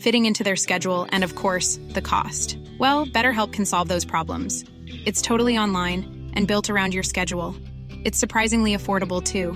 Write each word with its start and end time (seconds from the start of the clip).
fitting 0.00 0.26
into 0.26 0.44
their 0.44 0.56
schedule, 0.56 1.06
and 1.10 1.24
of 1.24 1.34
course, 1.34 1.78
the 1.90 2.02
cost. 2.02 2.58
Well, 2.78 3.06
BetterHelp 3.06 3.52
can 3.52 3.64
solve 3.64 3.88
those 3.88 4.04
problems. 4.04 4.64
It's 4.86 5.22
totally 5.22 5.58
online 5.58 6.30
and 6.34 6.46
built 6.46 6.70
around 6.70 6.94
your 6.94 7.02
schedule. 7.02 7.56
It's 8.04 8.18
surprisingly 8.18 8.76
affordable 8.76 9.22
too. 9.22 9.52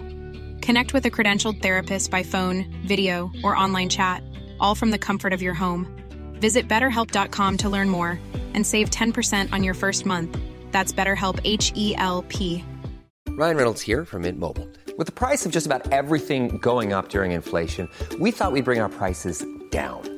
Connect 0.64 0.92
with 0.94 1.04
a 1.06 1.10
credentialed 1.10 1.62
therapist 1.62 2.10
by 2.10 2.22
phone, 2.22 2.64
video, 2.86 3.30
or 3.44 3.56
online 3.56 3.88
chat, 3.88 4.22
all 4.60 4.74
from 4.74 4.90
the 4.90 4.98
comfort 4.98 5.32
of 5.32 5.42
your 5.42 5.54
home. 5.54 5.86
Visit 6.34 6.68
betterhelp.com 6.68 7.56
to 7.58 7.68
learn 7.68 7.88
more 7.88 8.18
and 8.54 8.66
save 8.66 8.90
10% 8.90 9.52
on 9.52 9.62
your 9.62 9.74
first 9.74 10.06
month. 10.06 10.38
That's 10.72 10.92
BetterHelp 10.92 11.40
H 11.44 11.72
E 11.74 11.94
L 11.96 12.24
P. 12.28 12.64
Ryan 13.28 13.56
Reynolds 13.56 13.82
here 13.82 14.04
from 14.04 14.22
Mint 14.22 14.38
Mobile. 14.38 14.68
With 14.96 15.06
the 15.06 15.12
price 15.12 15.46
of 15.46 15.52
just 15.52 15.66
about 15.66 15.92
everything 15.92 16.58
going 16.58 16.92
up 16.92 17.08
during 17.08 17.30
inflation, 17.32 17.88
we 18.18 18.32
thought 18.32 18.50
we'd 18.50 18.64
bring 18.64 18.80
our 18.80 18.88
prices 18.88 19.44
down. 19.70 20.17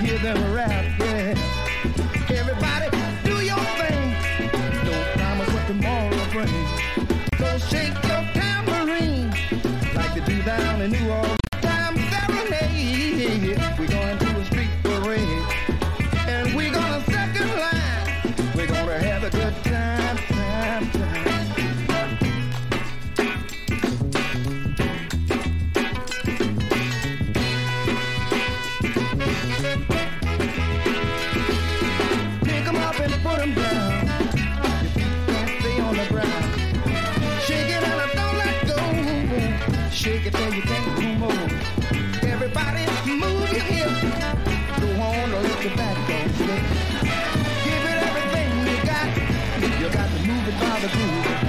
Hear 0.00 0.18
them 0.18 0.54
rap, 0.54 0.84
yeah. 0.98 1.51
Move 50.82 51.26
it 51.26 51.41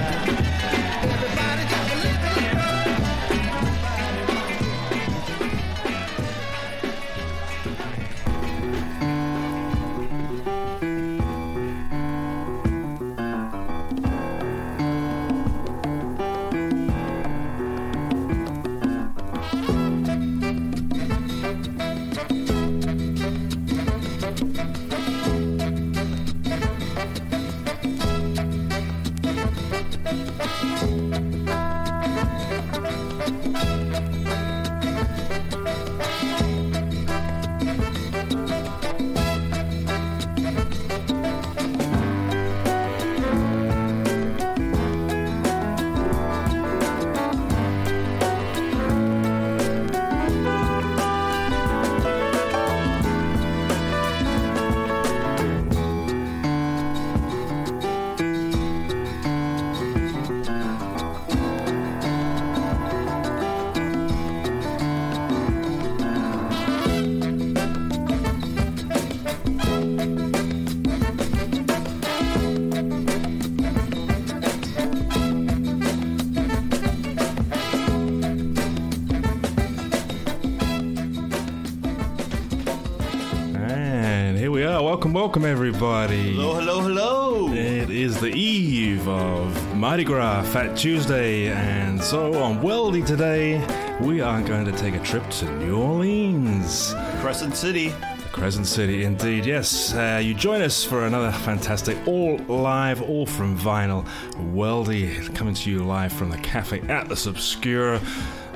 Welcome, 85.24 85.46
everybody. 85.46 86.34
Hello, 86.34 86.56
hello, 86.56 86.82
hello. 86.82 87.54
It 87.54 87.90
is 87.90 88.20
the 88.20 88.28
eve 88.28 89.08
of 89.08 89.74
Mardi 89.74 90.04
Gras, 90.04 90.44
Fat 90.52 90.76
Tuesday, 90.76 91.48
and 91.48 92.04
so 92.04 92.44
on 92.44 92.60
Worldy 92.60 93.06
today, 93.06 93.66
we 94.02 94.20
are 94.20 94.42
going 94.42 94.66
to 94.66 94.74
take 94.74 94.96
a 94.96 95.00
trip 95.00 95.28
to 95.30 95.50
New 95.60 95.78
Orleans. 95.82 96.94
Crescent 97.22 97.56
City. 97.56 97.94
Crescent 98.34 98.68
City, 98.68 99.06
indeed. 99.06 99.46
Yes, 99.46 99.94
uh, 99.94 100.20
you 100.22 100.34
join 100.34 100.62
us 100.62 100.84
for 100.84 101.06
another 101.06 101.32
fantastic, 101.32 101.98
all 102.06 102.36
live, 102.50 103.02
all 103.02 103.26
from 103.26 103.58
vinyl, 103.58 104.06
Worldy, 104.54 105.34
coming 105.34 105.54
to 105.54 105.72
you 105.72 105.86
live 105.86 106.12
from 106.12 106.32
the 106.32 106.38
Cafe 106.40 106.82
Atlas 106.90 107.28
Obscura 107.28 108.02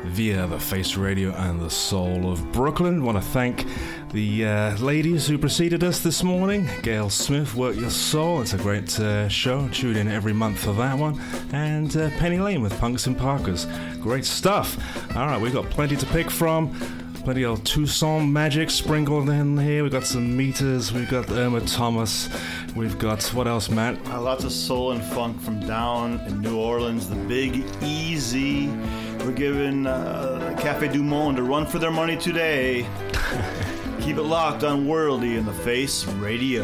via 0.04 0.48
the 0.48 0.60
Face 0.60 0.96
Radio 0.96 1.32
and 1.34 1.60
the 1.60 1.70
Soul 1.70 2.32
of 2.32 2.52
Brooklyn. 2.52 3.04
Want 3.04 3.18
to 3.18 3.24
thank 3.24 3.66
the 4.12 4.46
uh, 4.46 4.78
ladies 4.78 5.28
who 5.28 5.38
preceded 5.38 5.84
us 5.84 6.00
this 6.00 6.24
morning. 6.24 6.70
Gail 6.82 7.10
Smith, 7.10 7.56
Work 7.56 7.76
Your 7.76 7.90
Soul. 7.90 8.42
It's 8.42 8.54
a 8.54 8.58
great 8.58 8.98
uh, 9.00 9.28
show. 9.28 9.68
Tune 9.70 9.98
in 9.98 10.08
every 10.08 10.34
month 10.34 10.60
for 10.60 10.72
that 10.74 10.98
one. 10.98 11.20
And 11.52 11.96
uh, 11.96 12.10
Penny 12.12 12.40
Lane 12.40 12.62
with 12.62 12.78
Punks 12.80 13.08
and 13.08 13.18
Parkers. 13.18 13.68
Great 14.02 14.26
stuff. 14.26 14.78
All 15.16 15.28
right, 15.28 15.40
we've 15.40 15.54
got 15.54 15.70
plenty 15.70 15.96
to 15.98 16.06
pick 16.08 16.30
from. 16.30 16.74
Plenty 17.24 17.44
of 17.44 17.62
Toussaint 17.66 18.32
magic 18.32 18.70
sprinkled 18.70 19.30
in 19.30 19.58
here. 19.58 19.84
We've 19.84 19.92
got 19.92 20.06
some 20.06 20.38
meters. 20.38 20.94
We've 20.94 21.10
got 21.10 21.30
Irma 21.30 21.60
Thomas. 21.62 22.30
We've 22.76 22.98
got 22.98 23.22
what 23.34 23.48
else, 23.48 23.70
Matt? 23.70 24.00
Uh, 24.08 24.22
lots 24.22 24.46
of 24.46 24.54
soul 24.54 24.94
and 24.94 25.04
funk 25.04 25.42
from 25.42 25.60
down 25.60 26.22
in 26.28 26.40
New 26.40 26.58
Orleans. 26.58 27.10
The 27.10 27.16
Big 27.16 27.66
Easy. 27.82 28.70
We're 29.20 29.34
giving 29.34 29.86
uh, 29.86 30.56
Cafe 30.62 30.88
Du 30.88 31.04
Monde 31.04 31.40
a 31.40 31.44
run 31.44 31.66
for 31.66 31.80
their 31.80 31.92
money 31.92 32.16
today. 32.16 32.88
Keep 34.08 34.20
it 34.20 34.24
locked 34.24 34.64
on 34.64 34.86
Worldy 34.86 35.38
in 35.38 35.46
the 35.46 35.52
Face 35.52 36.06
Radio. 36.06 36.64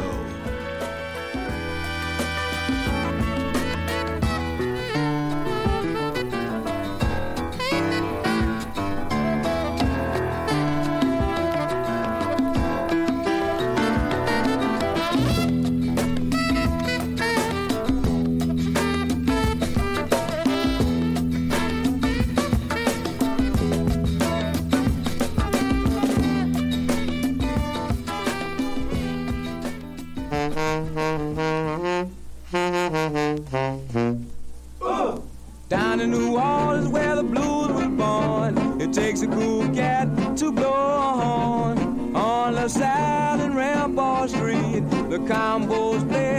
Down 35.69 36.01
in 36.01 36.11
New 36.11 36.37
Orleans 36.37 36.89
where 36.89 37.15
the 37.15 37.23
blues 37.23 37.69
was 37.69 37.87
born, 37.87 38.81
it 38.81 38.91
takes 38.93 39.21
a 39.21 39.27
cool 39.27 39.67
cat 39.73 40.09
to 40.37 40.51
blow 40.51 40.73
a 40.73 41.13
horn. 41.21 42.15
On 42.15 42.53
the 42.55 42.67
South 42.67 43.39
and 43.39 43.55
Rampart 43.55 44.31
Street, 44.31 44.81
the 45.09 45.19
combos 45.19 46.07
play 46.09 46.32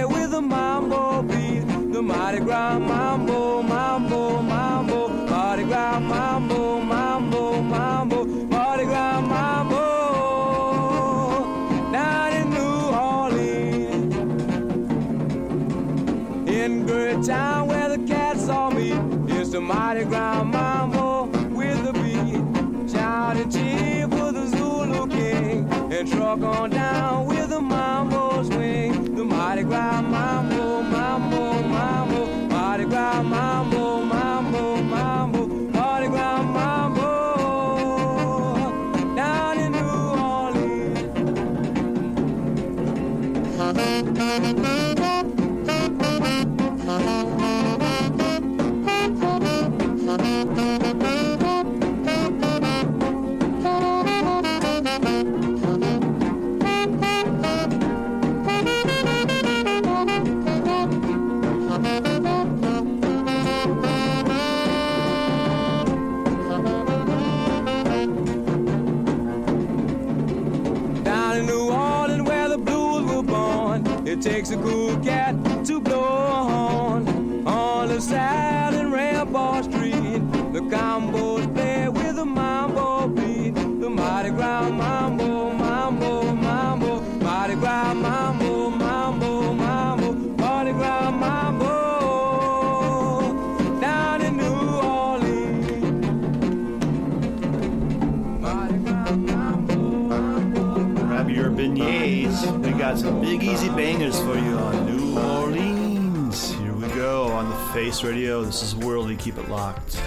bangers 104.15 104.21
for 104.21 104.45
you 104.45 104.57
on 104.57 104.87
New 104.87 105.19
Orleans. 105.19 106.53
Here 106.55 106.73
we 106.73 106.87
go 106.89 107.27
on 107.29 107.49
the 107.49 107.73
Face 107.73 108.03
Radio. 108.03 108.43
This 108.43 108.63
is 108.63 108.75
Worldy. 108.75 109.19
Keep 109.19 109.39
it 109.39 109.49
locked. 109.49 110.04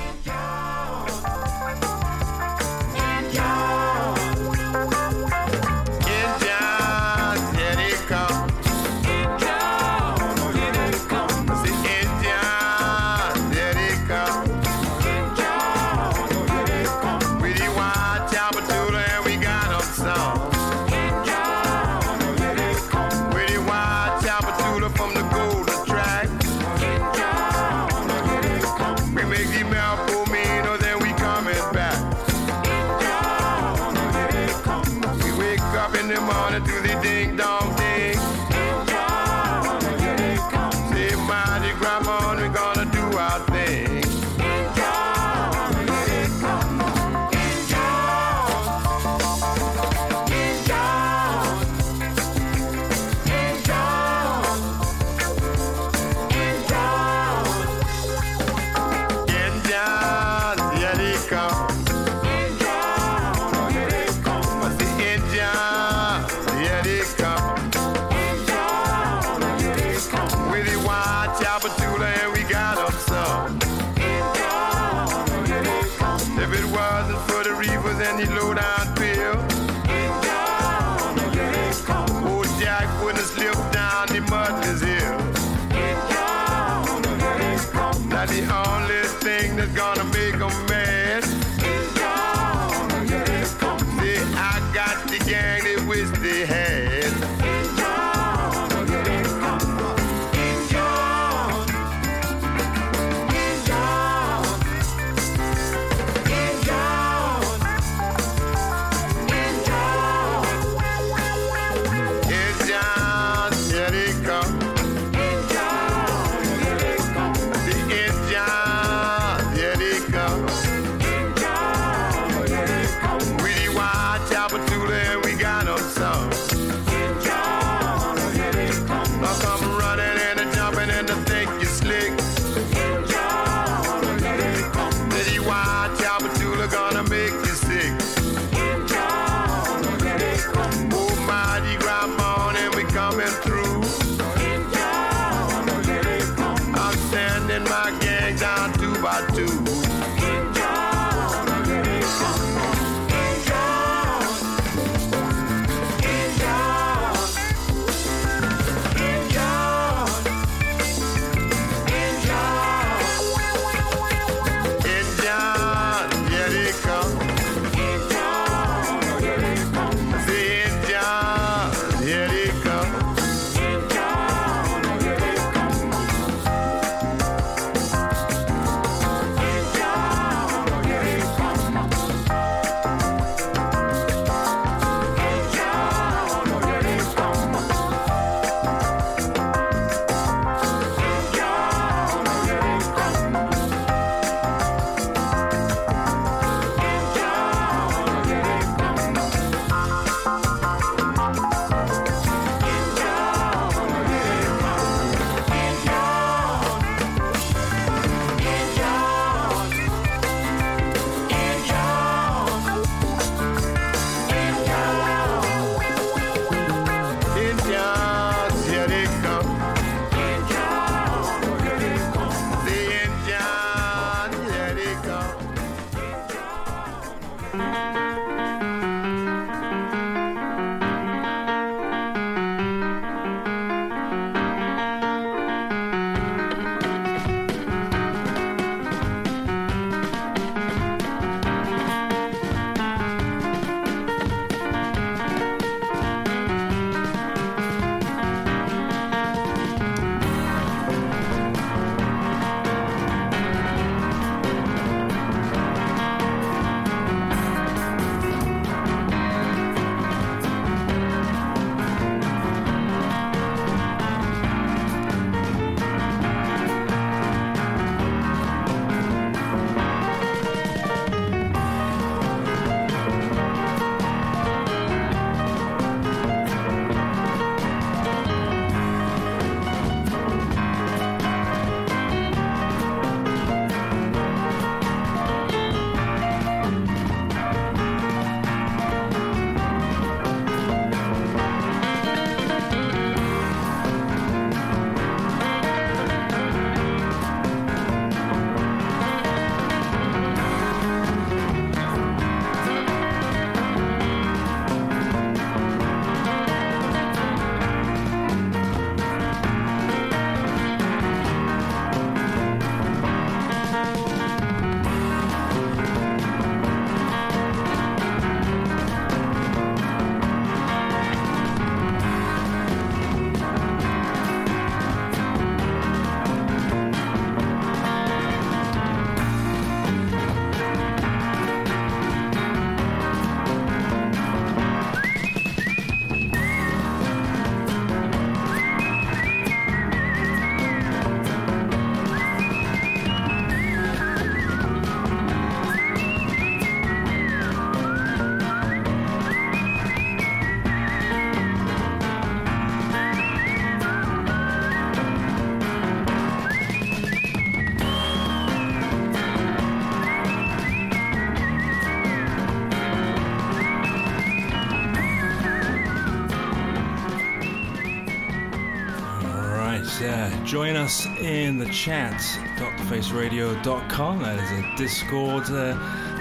Us 370.88 371.06
in 371.20 371.58
the 371.58 371.66
chat, 371.66 372.14
drfaceradio.com. 372.56 374.20
That 374.20 374.40
is 374.40 374.52
a 374.52 374.76
Discord 374.78 375.44
uh, 375.50 375.78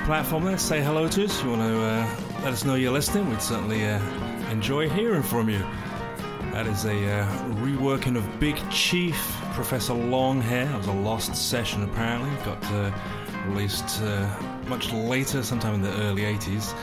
platform 0.06 0.42
there. 0.42 0.58
Say 0.58 0.82
hello 0.82 1.06
to 1.06 1.24
us. 1.24 1.40
You 1.44 1.50
want 1.50 1.62
to 1.62 1.78
uh, 1.78 2.16
let 2.42 2.52
us 2.52 2.64
know 2.64 2.74
you're 2.74 2.90
listening? 2.90 3.30
We'd 3.30 3.40
certainly 3.40 3.86
uh, 3.86 4.00
enjoy 4.50 4.88
hearing 4.88 5.22
from 5.22 5.48
you. 5.48 5.64
That 6.50 6.66
is 6.66 6.84
a 6.84 6.90
uh, 6.90 7.26
reworking 7.60 8.16
of 8.16 8.40
Big 8.40 8.56
Chief, 8.68 9.14
Professor 9.52 9.92
Longhair. 9.92 10.66
That 10.66 10.78
was 10.78 10.88
a 10.88 10.92
lost 10.92 11.36
session 11.36 11.84
apparently. 11.84 12.30
Got 12.44 12.64
uh, 12.72 12.90
released 13.46 14.02
uh, 14.02 14.28
much 14.66 14.92
later, 14.92 15.44
sometime 15.44 15.74
in 15.74 15.82
the 15.82 15.92
early 16.00 16.22
80s. 16.22 16.74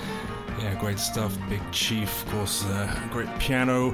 Yeah, 0.57 0.73
great 0.79 0.99
stuff. 0.99 1.37
Big 1.49 1.61
Chief, 1.73 2.25
of 2.25 2.31
course, 2.31 2.65
great 3.11 3.27
piano 3.39 3.93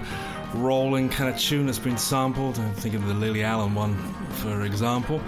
rolling 0.56 1.10
kind 1.10 1.30
of 1.30 1.40
tune 1.40 1.66
that's 1.66 1.80
been 1.80 1.98
sampled. 1.98 2.58
I'm 2.60 2.74
thinking 2.74 3.02
of 3.02 3.08
the 3.08 3.14
Lily 3.14 3.44
Allen 3.44 3.76
one, 3.76 3.96
for 4.32 4.64
example. 4.64 5.22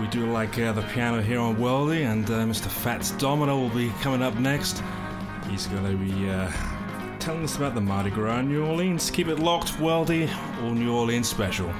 We 0.00 0.06
do 0.08 0.30
like 0.30 0.58
uh, 0.58 0.72
the 0.72 0.82
piano 0.82 1.22
here 1.22 1.40
on 1.40 1.56
Worldy, 1.56 2.10
and 2.10 2.28
uh, 2.30 2.44
Mr. 2.44 2.68
Fats 2.68 3.12
Domino 3.12 3.58
will 3.58 3.70
be 3.70 3.88
coming 4.00 4.22
up 4.22 4.34
next. 4.36 4.82
He's 5.48 5.66
going 5.66 5.84
to 5.84 5.96
be 5.96 6.28
uh, 6.28 6.52
telling 7.18 7.44
us 7.44 7.56
about 7.56 7.74
the 7.74 7.80
Mardi 7.80 8.10
Gras 8.10 8.40
in 8.40 8.48
New 8.48 8.66
Orleans. 8.66 9.10
Keep 9.10 9.28
it 9.28 9.38
locked, 9.38 9.72
Worldy, 9.74 10.28
or 10.62 10.74
New 10.74 10.94
Orleans 10.94 11.28
special. 11.28 11.72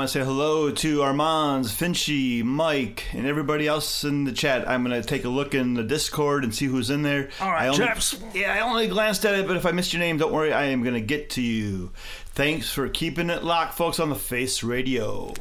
Want 0.00 0.08
to 0.08 0.18
say 0.18 0.24
hello 0.24 0.70
to 0.70 1.02
Armands, 1.02 1.70
Finchy, 1.76 2.42
Mike, 2.42 3.04
and 3.12 3.26
everybody 3.26 3.66
else 3.66 4.02
in 4.02 4.24
the 4.24 4.32
chat. 4.32 4.66
I'm 4.66 4.82
going 4.82 4.98
to 4.98 5.06
take 5.06 5.26
a 5.26 5.28
look 5.28 5.54
in 5.54 5.74
the 5.74 5.82
Discord 5.82 6.42
and 6.42 6.54
see 6.54 6.64
who's 6.64 6.88
in 6.88 7.02
there. 7.02 7.28
All 7.38 7.50
right, 7.50 7.64
I 7.64 7.68
only, 7.68 7.78
chaps. 7.80 8.18
Yeah, 8.32 8.54
I 8.54 8.60
only 8.60 8.88
glanced 8.88 9.26
at 9.26 9.34
it, 9.34 9.46
but 9.46 9.58
if 9.58 9.66
I 9.66 9.72
missed 9.72 9.92
your 9.92 10.00
name, 10.00 10.16
don't 10.16 10.32
worry. 10.32 10.54
I 10.54 10.68
am 10.68 10.82
going 10.82 10.94
to 10.94 11.02
get 11.02 11.28
to 11.30 11.42
you. 11.42 11.90
Thanks 12.28 12.70
for 12.72 12.88
keeping 12.88 13.28
it 13.28 13.44
locked, 13.44 13.74
folks, 13.74 14.00
on 14.00 14.08
the 14.08 14.14
Face 14.14 14.62
Radio. 14.62 15.34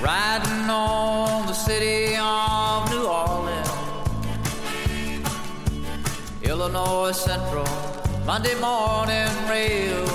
Riding 0.00 0.70
on 0.70 1.46
the 1.46 1.52
city 1.52 2.16
of 2.16 2.90
New 2.90 3.06
Orleans, 3.06 3.68
Illinois 6.42 7.12
Central, 7.12 7.66
Monday 8.28 8.54
morning 8.60 9.48
rail. 9.48 10.06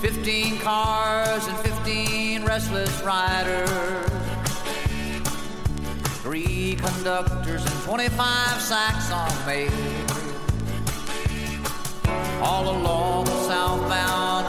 Fifteen 0.00 0.60
cars 0.60 1.44
and 1.48 1.56
fifteen 1.58 2.44
restless 2.44 3.02
riders. 3.02 3.68
Three 6.22 6.76
conductors 6.76 7.64
and 7.66 7.82
twenty-five 7.82 8.60
sacks 8.60 9.10
on 9.10 9.28
mail. 9.44 9.72
All 12.40 12.70
along 12.70 13.24
the 13.24 13.42
southbound 13.48 14.46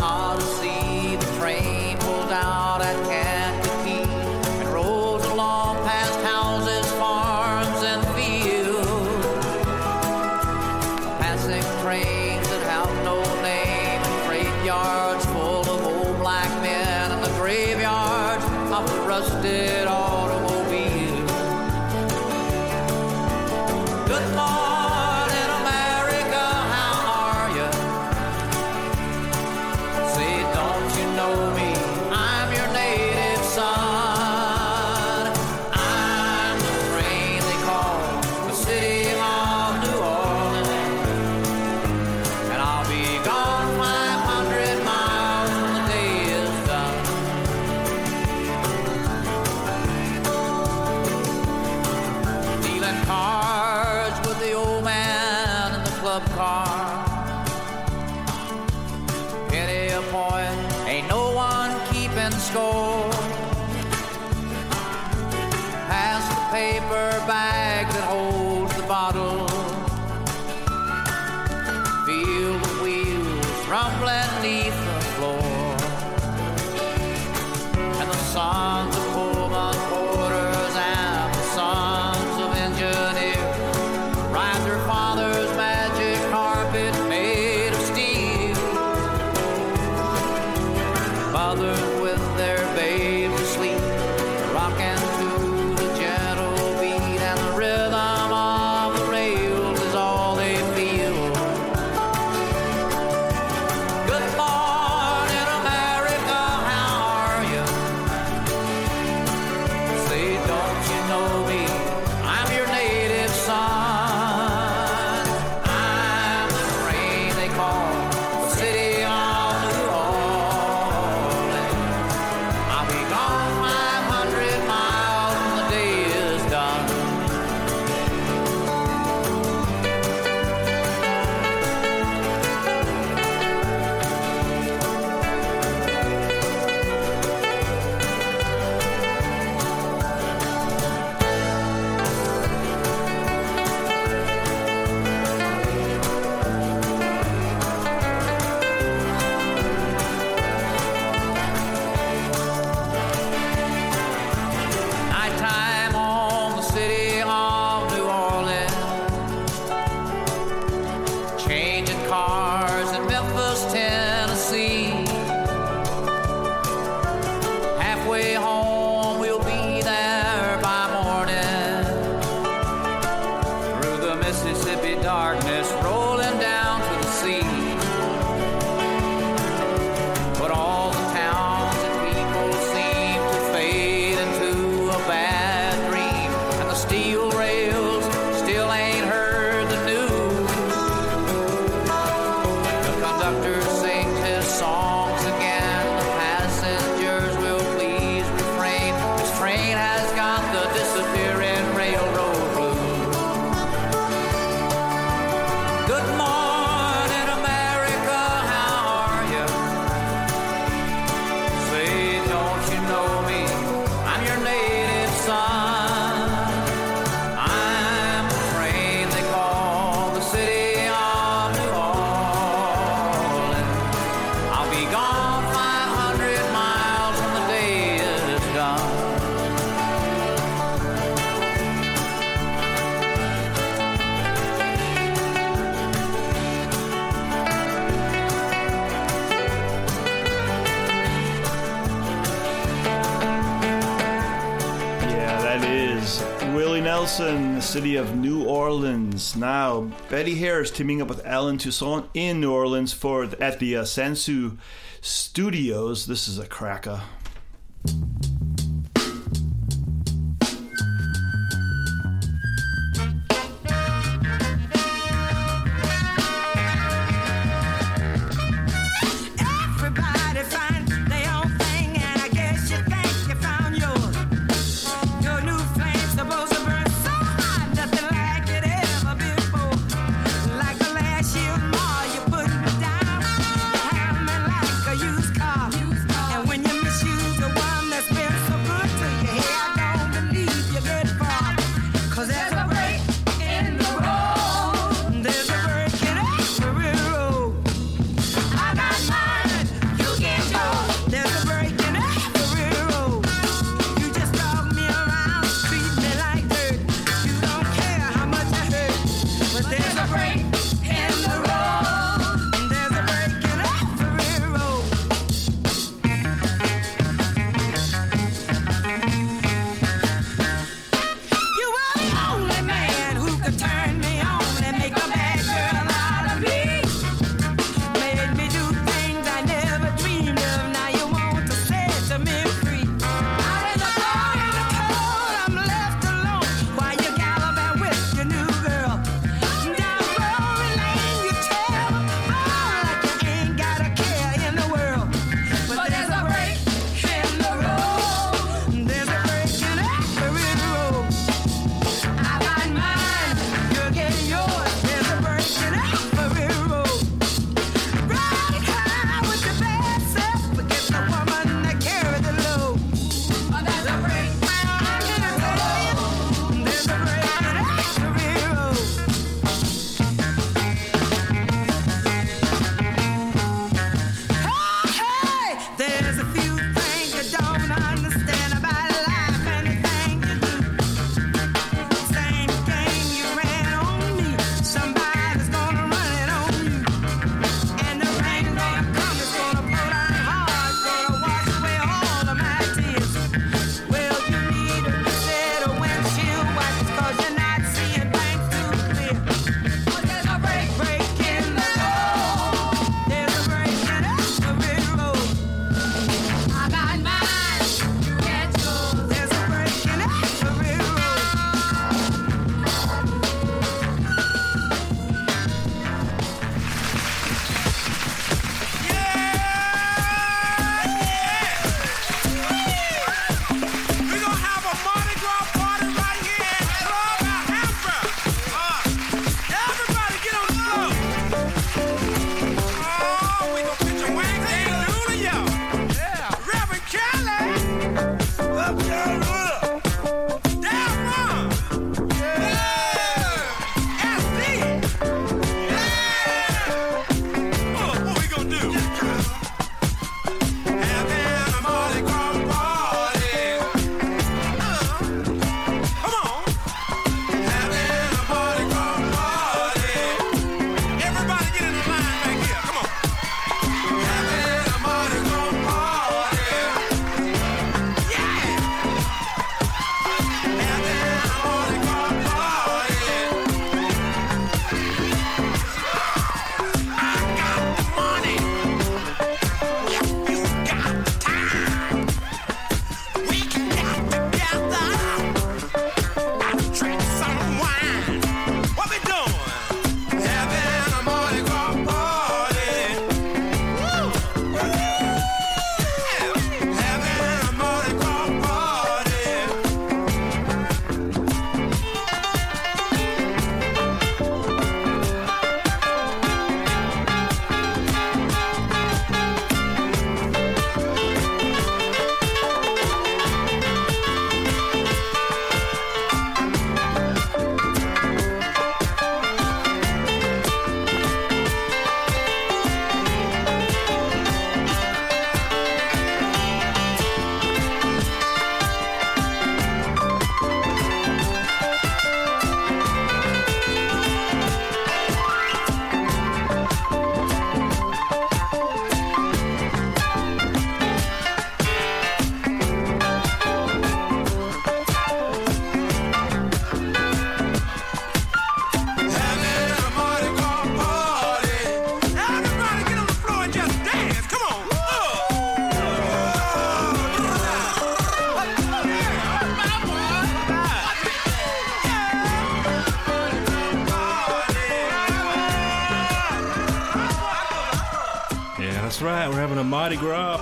city 247.72 247.96
of 247.96 248.18
New 248.18 248.44
Orleans. 248.44 249.34
Now, 249.38 249.90
Betty 250.10 250.36
Harris 250.36 250.72
teaming 250.72 251.02
up 251.02 251.08
with 251.08 251.26
Allen 251.26 251.58
Toussaint 251.58 252.06
in 252.14 252.42
New 252.42 252.52
Orleans 252.52 252.92
for 252.92 253.24
at 253.40 253.60
the 253.60 253.78
uh, 253.78 253.84
Sansu 253.84 254.58
Studios. 255.00 256.06
This 256.06 256.28
is 256.28 256.38
a 256.38 256.46
cracker. 256.46 257.00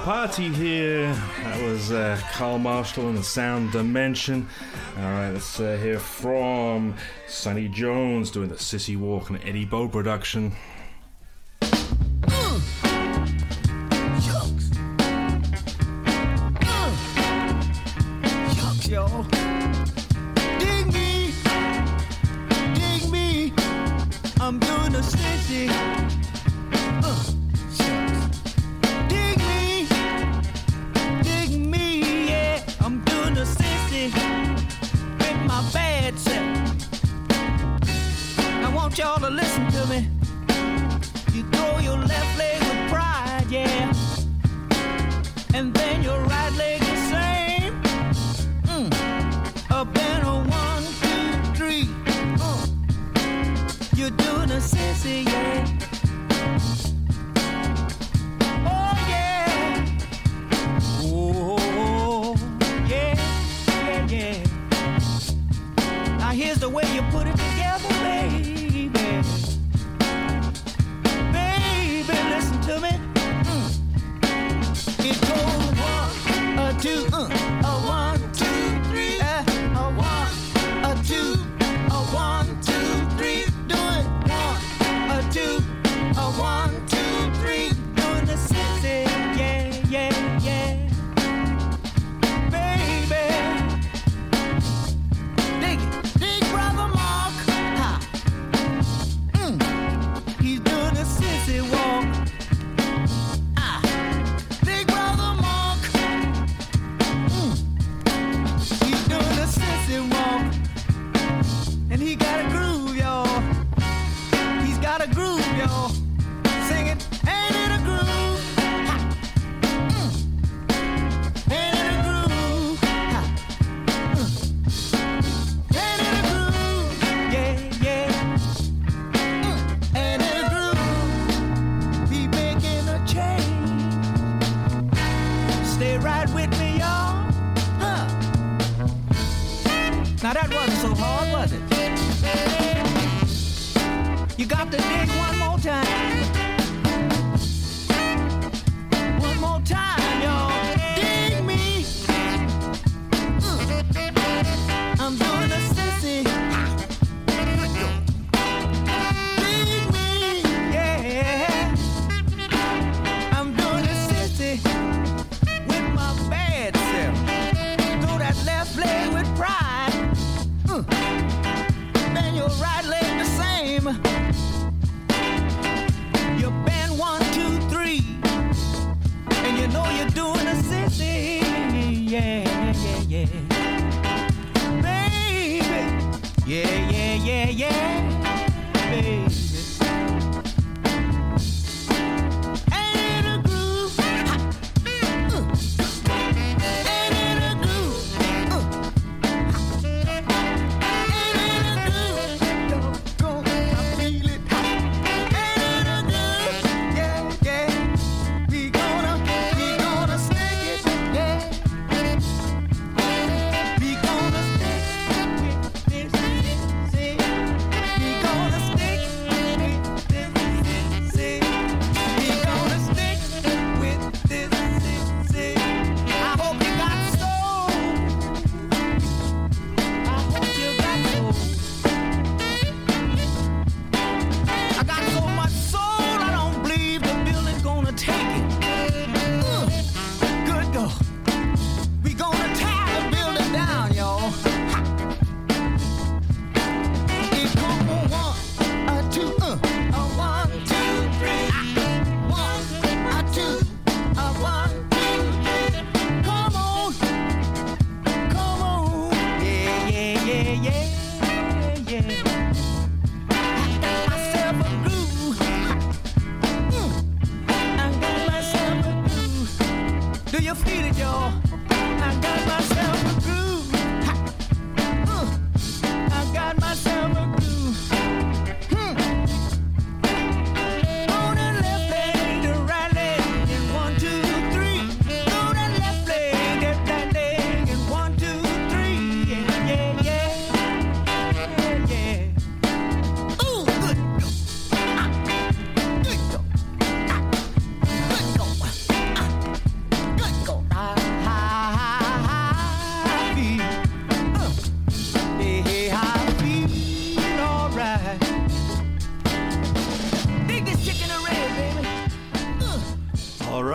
party 0.03 0.47
here. 0.49 1.13
That 1.43 1.61
was 1.61 1.91
uh, 1.91 2.19
Carl 2.31 2.57
Marshall 2.57 3.09
and 3.09 3.17
the 3.17 3.23
Sound 3.23 3.71
Dimension. 3.71 4.47
All 4.97 5.03
right, 5.03 5.31
let's 5.31 5.59
uh, 5.59 5.77
hear 5.81 5.99
from 5.99 6.95
Sonny 7.27 7.67
Jones 7.67 8.31
doing 8.31 8.49
the 8.49 8.55
Sissy 8.55 8.97
Walk 8.97 9.29
and 9.29 9.43
Eddie 9.43 9.65
Bo 9.65 9.87
production. 9.87 10.53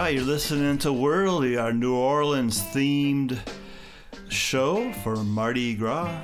Right, 0.04 0.16
you're 0.16 0.24
listening 0.24 0.76
to 0.80 0.88
Worldy, 0.88 1.58
our 1.58 1.72
New 1.72 1.94
Orleans 1.94 2.60
themed 2.60 3.38
show 4.28 4.92
for 5.02 5.16
Mardi 5.16 5.74
Gras. 5.74 6.14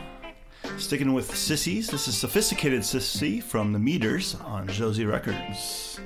Sticking 0.76 1.14
with 1.14 1.34
Sissies, 1.34 1.88
this 1.88 2.06
is 2.06 2.14
Sophisticated 2.14 2.82
Sissy 2.82 3.42
from 3.42 3.72
the 3.72 3.78
Meters 3.78 4.34
on 4.44 4.68
Josie 4.68 5.06
Records. 5.06 5.98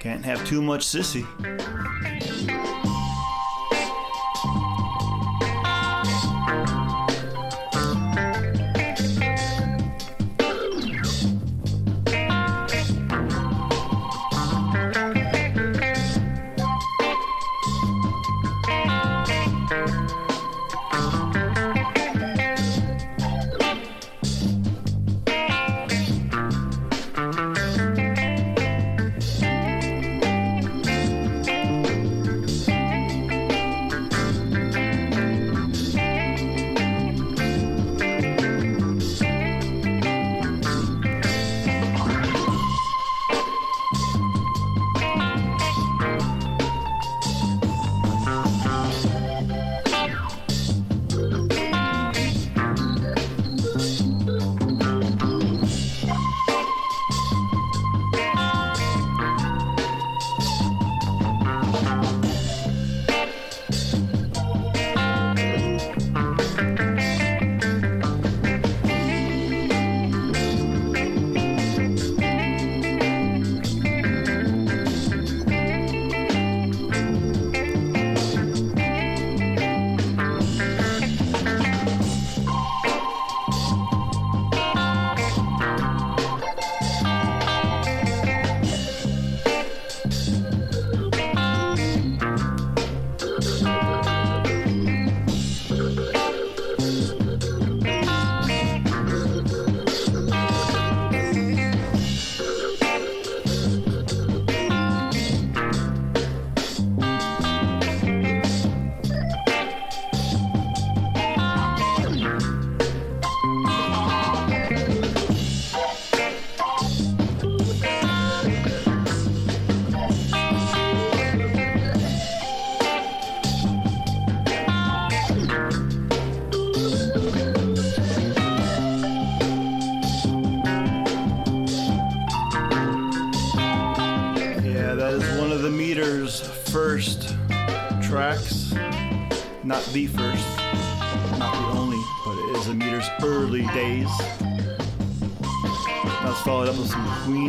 Can't 0.00 0.24
have 0.24 0.42
too 0.46 0.62
much 0.62 0.86
sissy. 0.86 1.26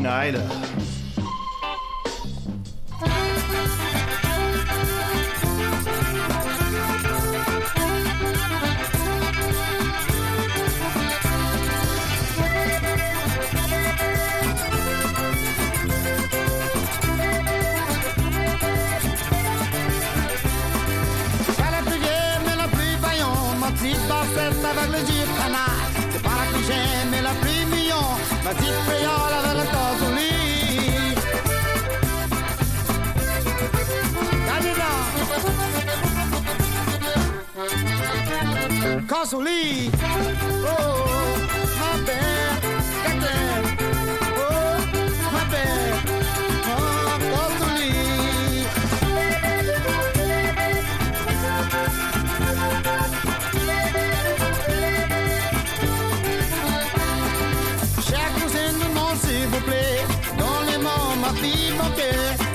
Some 0.03 0.72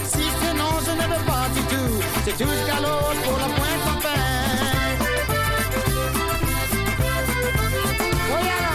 Si 0.04 0.22
sinon 0.40 0.72
je 0.84 0.92
ne 0.92 1.04
veux 1.10 1.24
pas 1.26 1.46
du 1.54 1.62
tout, 1.62 1.92
c'est 2.24 2.36
tout 2.36 2.56
galop 2.66 3.04
pour 3.24 3.36
la 3.38 3.48
pointe 3.56 3.86
en 3.86 3.96
fin. 4.00 4.20
Voyons 8.28 8.68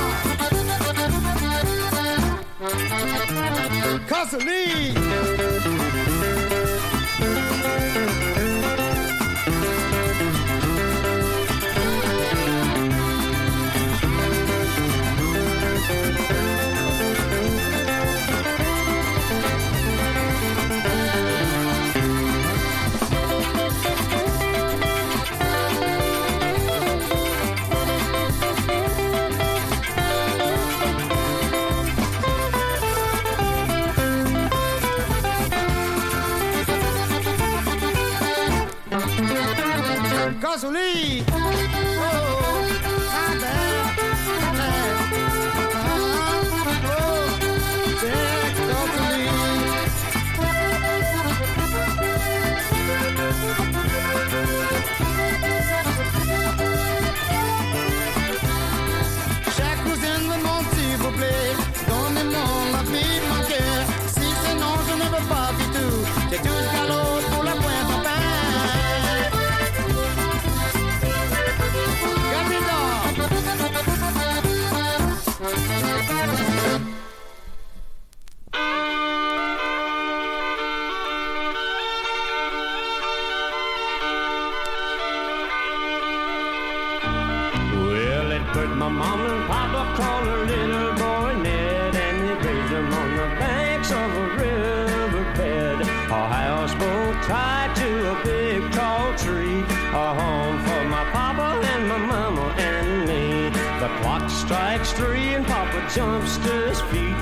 jumps 105.94 106.38
to 106.38 106.54
his 106.70 106.82
feet. 106.90 107.16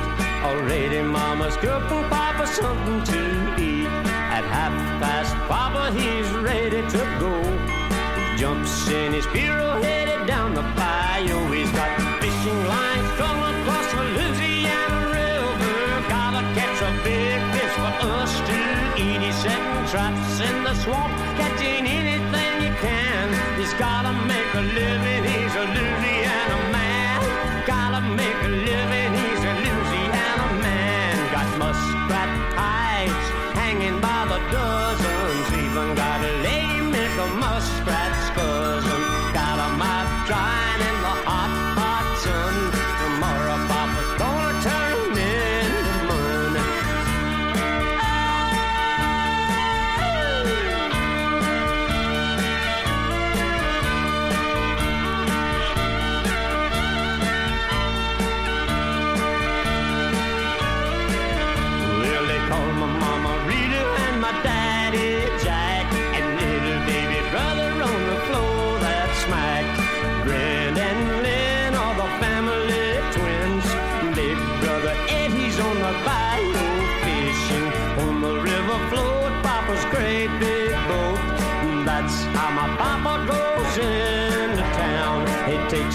Already 0.44 1.02
mama's 1.02 1.58
cooking 1.58 2.04
papa 2.10 2.48
something 2.48 3.04
to 3.04 3.22
eat. 3.60 3.88
At 4.32 4.46
half 4.46 4.72
past 5.02 5.36
papa 5.50 5.92
he's 5.92 6.30
ready 6.32 6.82
to 6.96 7.02
go. 7.20 7.36
Jumps 8.38 8.88
in 8.88 9.12
his 9.14 9.26
pirogue 9.28 9.84
headed 9.84 10.26
down 10.26 10.54
the 10.54 10.62
bayou. 10.80 11.52
He's 11.52 11.72
got 11.72 11.92
fishing 12.22 12.60
lines 12.74 13.08
strung 13.14 13.40
across 13.52 13.88
the 13.92 14.04
Louisiana 14.18 15.00
River. 15.16 16.08
Gotta 16.08 16.42
catch 16.56 16.80
a 16.82 16.92
big 17.04 17.40
fish 17.54 17.76
for 17.76 17.94
us 18.24 18.34
to 18.50 18.58
eat. 19.04 19.20
He's 19.20 19.36
setting 19.36 19.86
traps 19.92 20.40
in 20.40 20.64
the 20.64 20.74
swamp, 20.76 21.12
catching 21.36 21.86
anything 21.86 22.54
he 22.64 22.70
can. 22.80 23.28
He's 23.60 23.74
gotta 23.74 24.14
make 24.32 24.52
a 24.56 24.64
living. 24.80 25.24
He's 25.28 25.56
a 25.56 25.66
Louisiana 25.76 26.72
man. 26.72 26.81
Make 28.16 28.42
a 28.44 28.50
living. 28.50 29.14
He's 29.14 29.44
a 29.52 29.54
Louisiana 29.66 30.48
man. 30.64 31.16
Got 31.32 31.50
muskrat 31.58 32.30
hides 32.60 33.28
hanging 33.54 34.00
by 34.02 34.26
the 34.32 34.40
dozens. 34.52 35.48
Even 35.64 35.96
got 35.96 36.20
a 36.24 36.32
make 36.92 37.18
a 37.18 37.28
muskrat's 37.46 38.30
cousin. 38.38 39.02
Got 39.34 39.58
a 39.68 39.78
mouth 39.78 40.28
drying 40.28 40.71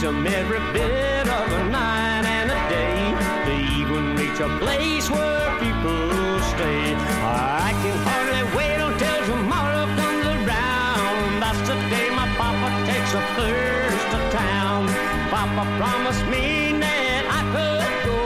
It 0.07 0.13
every 0.13 0.61
bit 0.73 1.27
of 1.27 1.51
a 1.51 1.65
night 1.69 2.25
and 2.25 2.49
a 2.49 2.61
day 2.71 3.11
to 3.47 3.53
even 3.75 4.15
reach 4.15 4.39
a 4.39 4.47
place 4.63 5.11
where 5.11 5.51
people 5.59 6.39
stay. 6.55 6.95
I 6.95 7.75
can 7.83 7.97
hardly 8.07 8.45
wait 8.57 8.79
until 8.87 9.19
tomorrow 9.27 9.85
comes 9.99 10.27
around. 10.31 11.43
That's 11.43 11.59
the 11.67 11.75
day 11.91 12.09
my 12.15 12.29
papa 12.39 12.69
takes 12.87 13.15
a 13.19 13.23
first 13.35 14.07
to 14.15 14.21
town. 14.31 14.87
Papa 15.27 15.67
promised 15.75 16.25
me 16.27 16.79
that 16.79 17.27
I 17.27 17.43
could 17.51 17.91
go. 18.07 18.23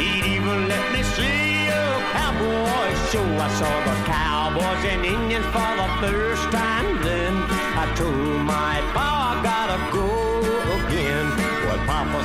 He'd 0.00 0.24
even 0.24 0.68
let 0.72 0.86
me 0.90 1.02
see 1.02 1.68
a 1.68 1.84
cowboy 2.16 2.88
show. 3.12 3.28
I 3.44 3.48
saw 3.60 3.74
the 3.88 3.96
cowboys 4.08 4.84
and 4.88 5.04
Indians 5.04 5.44
for 5.52 5.70
the 5.76 5.88
first 6.00 6.44
time 6.50 7.02
then. 7.02 7.34
I 7.76 7.92
told 7.94 8.40
my 8.40 8.80
pa 8.94 9.14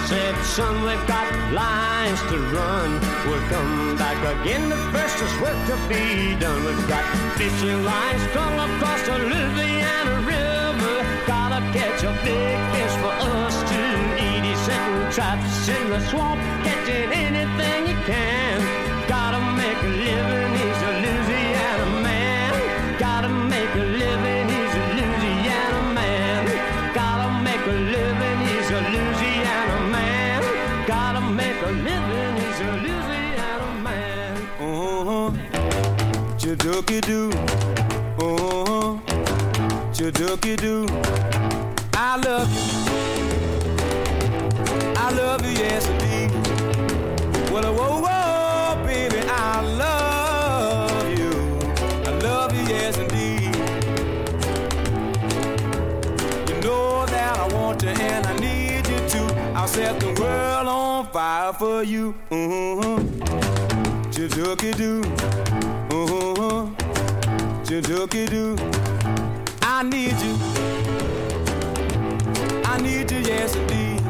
son, 0.08 0.84
we've 0.84 1.08
got 1.08 1.28
lines 1.54 2.22
to 2.30 2.38
run. 2.56 2.90
We'll 3.28 3.46
come 3.50 3.96
back 3.98 4.20
again, 4.36 4.70
the 4.70 4.78
first 4.92 5.18
is 5.22 5.34
work 5.42 5.60
to 5.68 5.76
be 5.88 6.36
done. 6.40 6.64
We've 6.66 6.88
got 6.88 7.04
fishing 7.38 7.84
lines 7.84 8.22
strung 8.30 8.56
across 8.68 9.02
the 9.08 9.18
Louisiana 9.32 10.16
River. 10.32 10.96
Gotta 11.28 11.60
catch 11.78 12.04
a 12.04 12.14
big 12.24 12.58
fish 12.74 12.96
for 13.02 13.14
us 13.38 13.56
to 13.72 13.82
eat. 14.26 14.44
He's 14.48 14.60
setting 14.68 15.12
traps 15.12 15.68
in 15.70 15.90
the 15.90 16.00
swamp, 16.10 16.42
catching 16.66 17.12
anything 17.12 17.82
he 17.88 17.96
can. 18.10 18.58
Gotta 19.08 19.42
make 19.62 19.80
a 19.84 19.92
living, 20.06 20.39
Chidookie 36.70 37.02
doo. 37.02 37.32
Uh-huh. 38.20 39.00
Chidookie 39.92 40.56
doo. 40.56 40.86
I 41.96 42.16
love 42.18 42.48
you. 42.54 42.62
I 44.96 45.10
love 45.10 45.44
you, 45.44 45.52
yes 45.58 45.88
indeed. 45.90 46.32
Well, 47.52 47.74
whoa, 47.74 48.02
whoa, 48.06 48.86
baby, 48.86 49.18
I 49.28 49.62
love 49.82 51.10
you. 51.18 51.32
I 52.06 52.12
love 52.20 52.54
you, 52.56 52.64
yes 52.68 52.98
indeed. 52.98 53.56
You 56.50 56.56
know 56.62 57.08
that 57.08 57.36
I 57.40 57.48
want 57.52 57.82
you 57.82 57.90
and 57.90 58.28
I 58.28 58.34
need 58.38 58.88
you 58.88 59.00
too. 59.10 59.28
I'll 59.56 59.68
set 59.68 60.00
the 60.00 60.14
world 60.22 60.68
on 60.68 61.08
fire 61.08 61.52
for 61.52 61.82
you. 61.82 62.14
Uh-huh. 62.30 63.00
Chidookie 64.12 64.76
doo. 64.78 65.02
Chidookie 67.70 68.28
doo. 68.28 68.56
I 69.62 69.84
need 69.84 70.20
you. 70.24 70.36
I 72.66 72.82
need 72.82 73.12
you, 73.12 73.20
yes 73.20 73.56
indeed. 73.56 74.04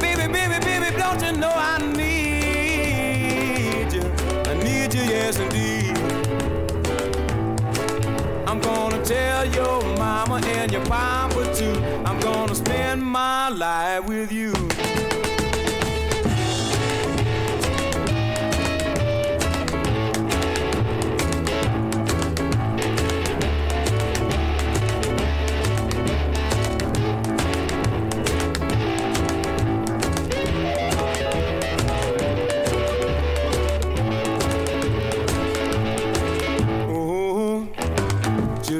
Baby, 0.00 0.32
baby, 0.32 0.64
baby, 0.64 0.96
don't 0.96 1.20
you 1.20 1.32
know 1.32 1.52
I 1.52 1.78
need 1.96 3.92
you? 3.92 4.02
I 4.46 4.54
need 4.62 4.94
you, 4.94 5.02
yes 5.02 5.40
indeed. 5.40 5.98
I'm 8.46 8.60
gonna 8.60 9.04
tell 9.04 9.44
your 9.46 9.82
mama 9.98 10.40
and 10.46 10.70
your 10.70 10.86
papa 10.86 11.52
too. 11.56 11.74
I'm 12.04 12.20
gonna 12.20 12.54
spend 12.54 13.02
my 13.02 13.48
life 13.48 14.04
with 14.06 14.30
you. 14.30 14.67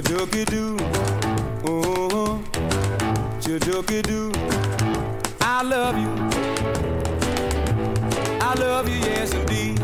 Chidookie 0.02 0.44
doo. 0.44 0.76
Oh, 1.64 2.40
chidookie 3.40 4.00
doo. 4.02 4.30
I 5.40 5.62
love 5.62 5.98
you. 5.98 6.12
I 8.40 8.54
love 8.54 8.88
you, 8.88 8.94
yes 8.94 9.34
indeed. 9.34 9.78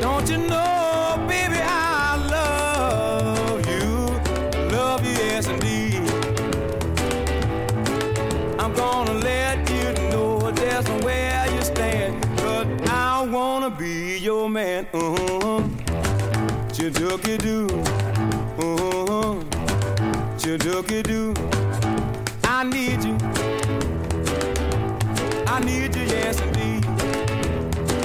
Don't 0.00 0.28
you 0.28 0.38
know, 0.38 1.24
baby, 1.28 1.60
I 1.62 2.16
love 2.34 3.64
you. 3.68 4.72
Love 4.76 5.04
you, 5.06 5.12
yes 5.12 5.46
indeed. 5.46 6.02
I'm 8.58 8.74
gonna 8.74 9.14
let 9.14 9.70
you 9.70 10.10
know 10.10 10.50
there's 10.50 10.88
nowhere 10.88 11.46
you 11.54 11.62
stand, 11.62 12.20
but 12.38 12.66
I 12.88 13.22
wanna 13.22 13.70
be 13.70 14.18
your 14.18 14.50
man. 14.50 14.88
Uh-huh. 14.92 15.62
Chidookie 16.72 17.38
doo. 17.38 17.99
Oh, 18.62 19.42
Jadookie 20.36 21.02
Doo, 21.02 21.32
I 22.44 22.62
need 22.64 23.02
you. 23.02 23.16
I 25.46 25.60
need 25.60 25.96
you, 25.96 26.02
yes 26.02 26.38
indeed. 26.40 26.82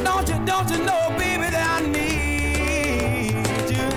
Don't 0.06 0.28
you, 0.30 0.40
don't 0.46 0.70
you 0.70 0.78
know, 0.86 1.14
baby, 1.18 1.50
that 1.50 1.82
I 1.82 1.86
need 1.86 3.36
you? 3.76 3.88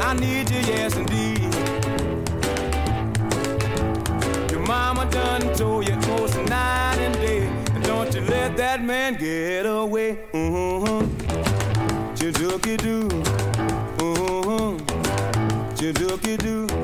I 0.00 0.14
need 0.14 0.50
you, 0.50 0.60
yes 0.60 0.96
indeed. 0.96 1.52
Your 4.50 4.60
mama 4.60 5.04
done 5.10 5.54
told 5.54 5.86
you 5.88 5.96
most 6.08 6.36
night 6.48 6.96
and 7.00 7.14
day, 7.16 7.46
and 7.74 7.84
don't 7.84 8.14
you 8.14 8.22
let 8.22 8.56
that 8.56 8.82
man 8.82 9.16
get 9.16 9.66
away. 9.66 10.20
Mm-hmm. 10.32 11.04
Jadookie 12.14 12.78
Doo 12.78 13.41
you 15.82 15.92
do, 15.92 16.16
you 16.22 16.36
do. 16.36 16.81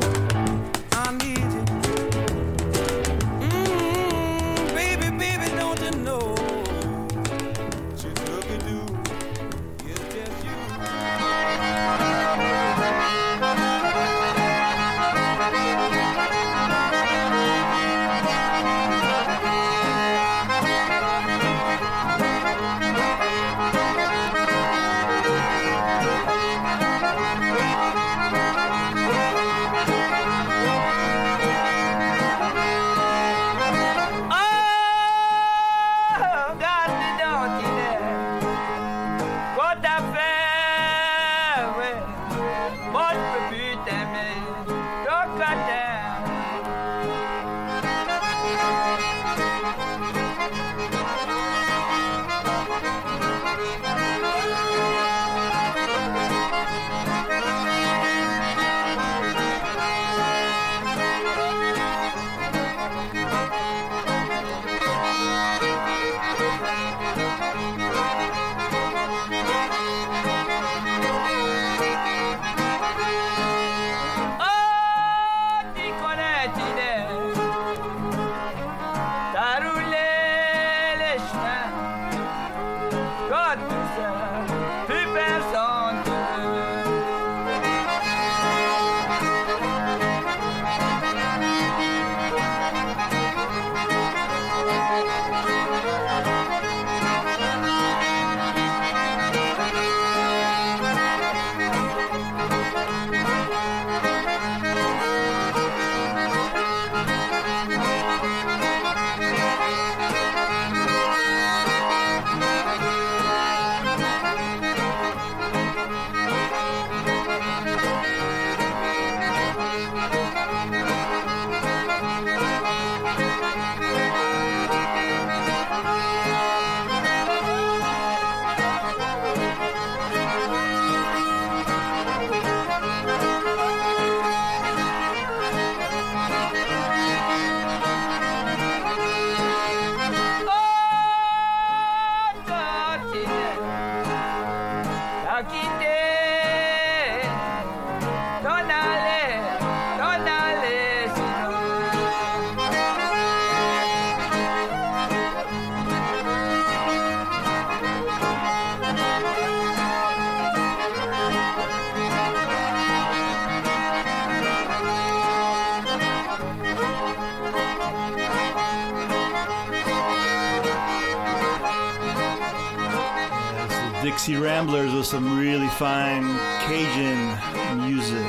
Ramblers 174.59 174.93
with 174.93 175.07
some 175.07 175.39
really 175.39 175.69
fine 175.69 176.37
Cajun 176.67 177.87
music. 177.87 178.27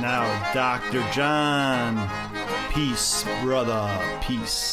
Now, 0.00 0.26
Dr. 0.52 1.08
John. 1.12 2.10
Peace, 2.74 3.24
brother. 3.44 4.18
Peace. 4.20 4.71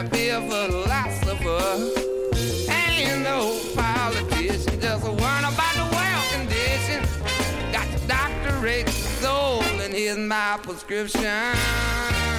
Trying 0.00 0.10
to 0.10 0.16
be 0.16 0.28
a 0.28 0.40
philosopher. 0.40 1.92
Ain't 2.70 3.22
no 3.22 3.60
politician, 3.74 4.80
just 4.80 5.04
one 5.04 5.44
about 5.44 5.74
the 5.74 5.88
world 5.94 6.24
condition. 6.32 7.02
Got 7.72 7.86
the 7.92 8.06
doctorate 8.06 8.88
soul, 8.88 9.62
and 9.62 9.92
here's 9.92 10.16
my 10.16 10.58
prescription. 10.62 12.29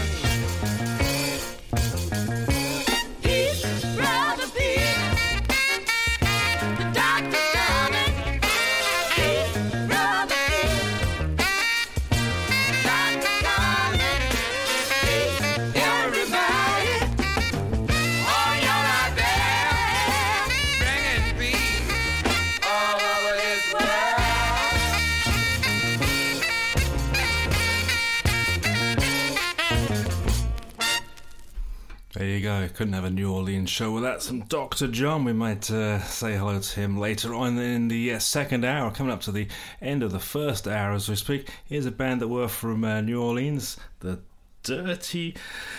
couldn't 32.81 32.95
have 32.95 33.05
a 33.05 33.11
New 33.11 33.31
Orleans 33.31 33.69
show 33.69 33.91
without 33.91 34.23
some 34.23 34.39
Dr. 34.39 34.87
John. 34.87 35.23
We 35.23 35.33
might 35.33 35.69
uh, 35.69 36.01
say 36.01 36.35
hello 36.35 36.59
to 36.59 36.79
him 36.79 36.97
later 36.97 37.35
on 37.35 37.55
in 37.59 37.89
the 37.89 38.13
uh, 38.13 38.17
second 38.17 38.65
hour, 38.65 38.89
coming 38.89 39.13
up 39.13 39.21
to 39.21 39.31
the 39.31 39.47
end 39.83 40.01
of 40.01 40.11
the 40.11 40.19
first 40.19 40.67
hour 40.67 40.93
as 40.93 41.07
we 41.07 41.15
speak. 41.15 41.47
Here's 41.63 41.85
a 41.85 41.91
band 41.91 42.21
that 42.21 42.27
were 42.27 42.47
from 42.47 42.83
uh, 42.83 43.01
New 43.01 43.21
Orleans, 43.21 43.77
the 43.99 44.21
Dirty 44.63 45.35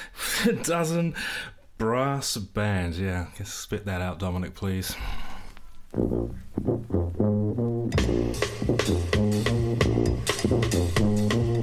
Dozen 0.63 1.17
Brass 1.77 2.37
Band. 2.37 2.95
Yeah, 2.95 3.27
just 3.37 3.59
spit 3.59 3.85
that 3.87 4.01
out, 4.01 4.21
Dominic, 4.21 4.55
please. 4.55 4.95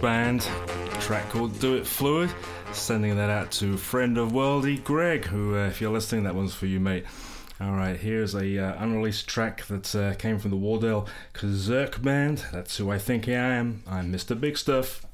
band, 0.00 0.48
track 1.00 1.28
called 1.30 1.58
Do 1.60 1.74
It 1.74 1.86
Fluid. 1.86 2.30
Sending 2.72 3.16
that 3.16 3.30
out 3.30 3.50
to 3.52 3.76
friend 3.76 4.16
of 4.16 4.30
worldy 4.32 4.82
Greg, 4.82 5.24
who, 5.24 5.56
uh, 5.56 5.66
if 5.66 5.80
you're 5.80 5.92
listening, 5.92 6.24
that 6.24 6.34
one's 6.34 6.54
for 6.54 6.66
you, 6.66 6.80
mate. 6.80 7.04
All 7.60 7.72
right, 7.72 7.96
here's 7.96 8.34
a 8.34 8.58
uh, 8.58 8.82
unreleased 8.82 9.28
track 9.28 9.66
that 9.66 9.94
uh, 9.94 10.14
came 10.14 10.38
from 10.38 10.50
the 10.50 10.56
Wardell 10.56 11.06
Quezergue 11.34 12.02
band. 12.02 12.44
That's 12.52 12.76
who 12.76 12.90
I 12.90 12.98
think 12.98 13.28
I 13.28 13.32
am. 13.32 13.82
I'm 13.86 14.12
Mr. 14.12 14.38
Big 14.38 14.56
Stuff. 14.56 15.04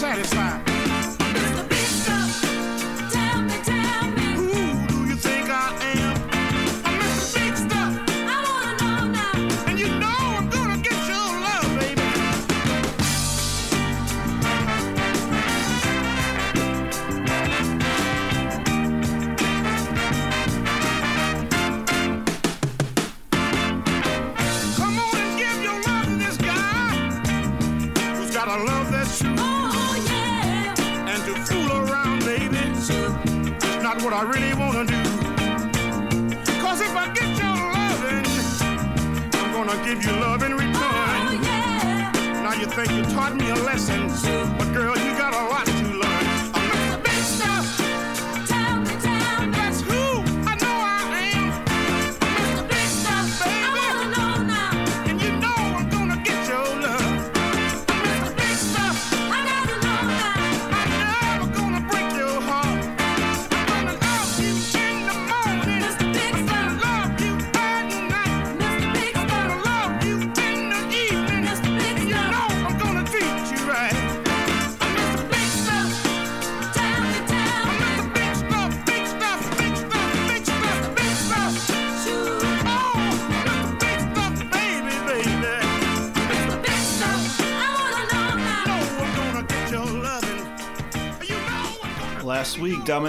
satisfied. 0.00 0.69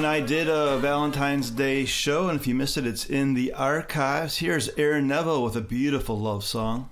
I 0.06 0.20
did 0.20 0.48
a 0.48 0.78
Valentine's 0.78 1.50
Day 1.50 1.86
show, 1.86 2.30
and 2.30 2.40
if 2.40 2.46
you 2.46 2.54
missed 2.54 2.78
it, 2.78 2.86
it's 2.86 3.06
in 3.06 3.34
the 3.34 3.52
archives. 3.52 4.38
Here's 4.38 4.70
Aaron 4.78 5.08
Neville 5.08 5.44
with 5.44 5.56
a 5.56 5.62
beautiful 5.62 6.20
love 6.20 6.44
song. 6.44 6.91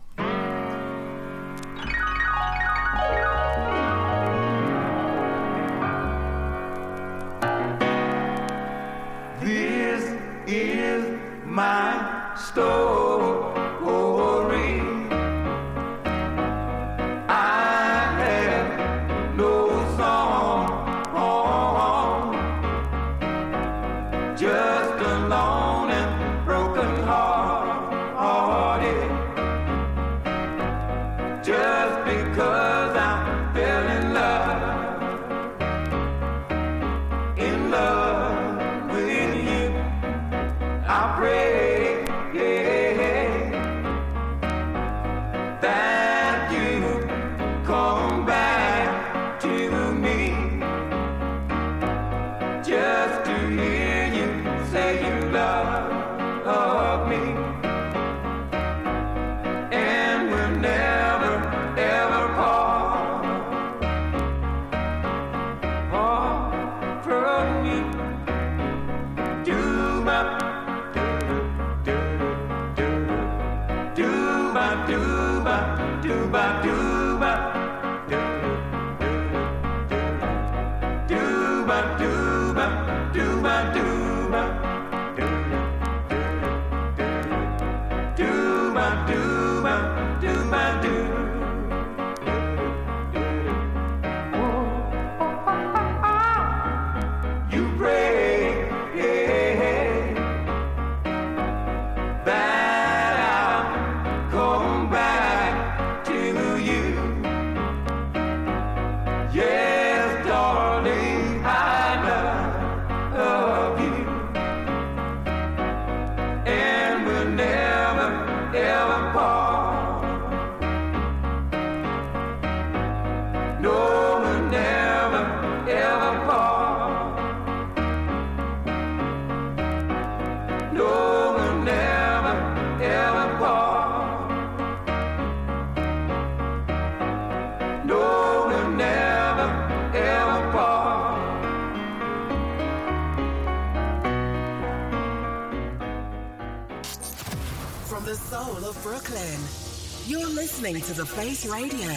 listening 150.40 150.80
to 150.80 150.94
The 150.94 151.06
Face 151.06 151.46
Radio. 151.46 151.92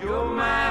You're 0.00 0.24
my 0.34 0.69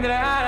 tendrás. 0.00 0.39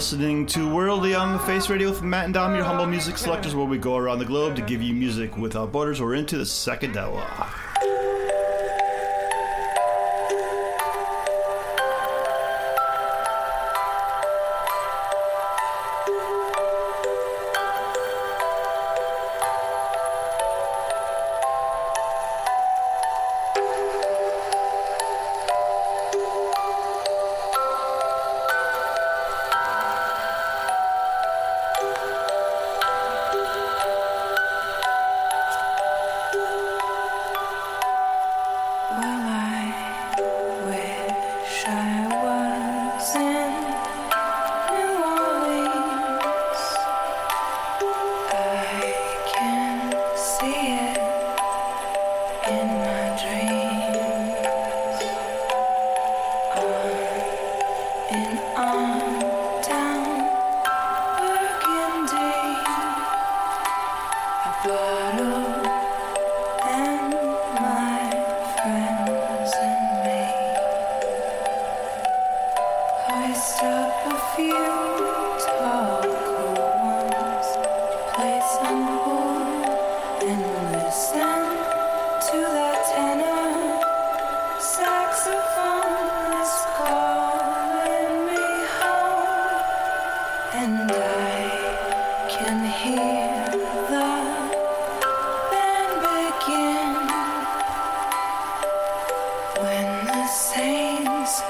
listening 0.00 0.46
to 0.46 0.60
Worldy 0.60 1.14
on 1.14 1.34
the 1.34 1.38
Face 1.40 1.68
Radio 1.68 1.90
with 1.90 2.00
Matt 2.00 2.24
and 2.24 2.32
Dom, 2.32 2.54
your 2.54 2.64
humble 2.64 2.86
music 2.86 3.18
selectors, 3.18 3.54
where 3.54 3.66
we 3.66 3.76
go 3.76 3.98
around 3.98 4.18
the 4.18 4.24
globe 4.24 4.56
to 4.56 4.62
give 4.62 4.80
you 4.80 4.94
music 4.94 5.36
without 5.36 5.72
borders. 5.72 6.00
We're 6.00 6.14
into 6.14 6.38
the 6.38 6.46
second 6.46 6.96
hour. 6.96 7.49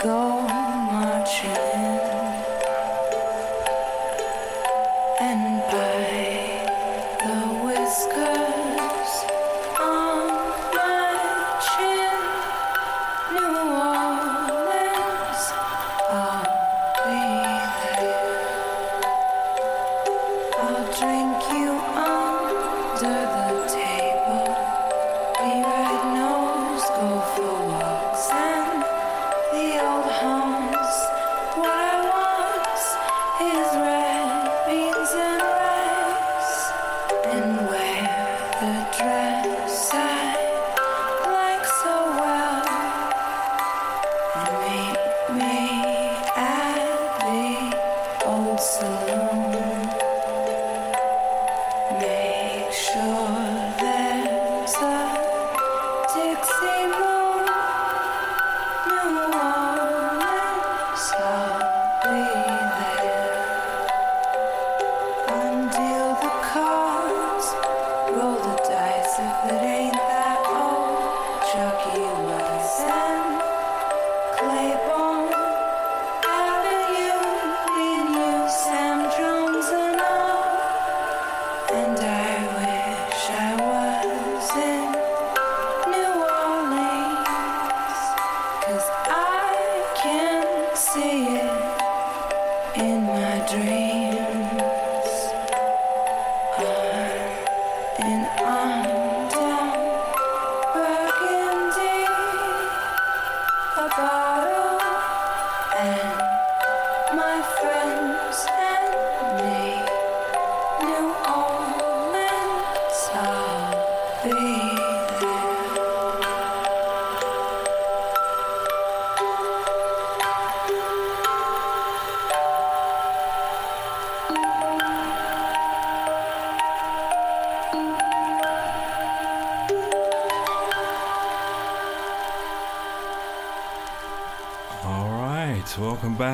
go 0.02 0.40
marching. 0.48 1.69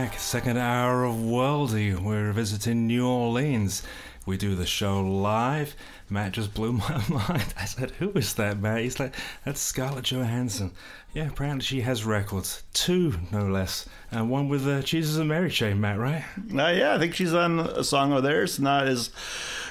Back. 0.07 0.21
Second 0.21 0.57
hour 0.57 1.03
of 1.03 1.17
Worldy. 1.17 1.99
We're 1.99 2.31
visiting 2.31 2.87
New 2.87 3.09
Orleans. 3.09 3.83
We 4.25 4.37
do 4.37 4.55
the 4.55 4.65
show 4.65 5.01
live. 5.01 5.75
Matt 6.09 6.31
just 6.33 6.55
blew 6.55 6.73
my 6.75 7.03
mind. 7.09 7.53
I 7.59 7.65
said, 7.65 7.91
"Who 7.93 8.13
is 8.13 8.35
that, 8.35 8.61
Matt?" 8.61 8.83
He's 8.83 9.01
like, 9.01 9.17
"That's 9.45 9.61
Scarlett 9.61 10.05
Johansson." 10.05 10.71
Yeah, 11.13 11.27
apparently 11.27 11.65
she 11.65 11.81
has 11.81 12.05
records, 12.05 12.63
two 12.73 13.15
no 13.33 13.49
less, 13.49 13.89
and 14.13 14.31
one 14.31 14.49
with 14.49 14.65
uh, 14.69 14.83
Jesus 14.83 15.17
and 15.17 15.29
Mary 15.29 15.51
Chain. 15.51 15.81
Matt, 15.81 15.99
right? 15.99 16.25
Uh, 16.55 16.69
yeah, 16.69 16.95
I 16.95 16.99
think 17.01 17.15
she's 17.15 17.35
on 17.35 17.59
a 17.59 17.83
song 17.83 18.13
of 18.13 18.23
theirs. 18.23 18.61
Not 18.61 18.87
as 18.87 19.11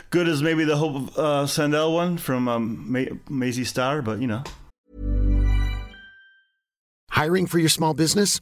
good 0.09 0.27
as 0.27 0.43
maybe 0.43 0.65
the 0.65 0.75
Hope 0.75 1.17
uh, 1.17 1.47
Sandoval 1.47 1.93
one 1.93 2.17
from 2.17 2.49
um, 2.49 2.91
Ma- 2.91 3.15
Mazzy 3.29 3.65
Star, 3.65 4.01
but 4.01 4.19
you 4.19 4.27
know. 4.27 4.43
Hiring 7.11 7.47
for 7.47 7.57
your 7.57 7.69
small 7.69 7.93
business? 7.93 8.41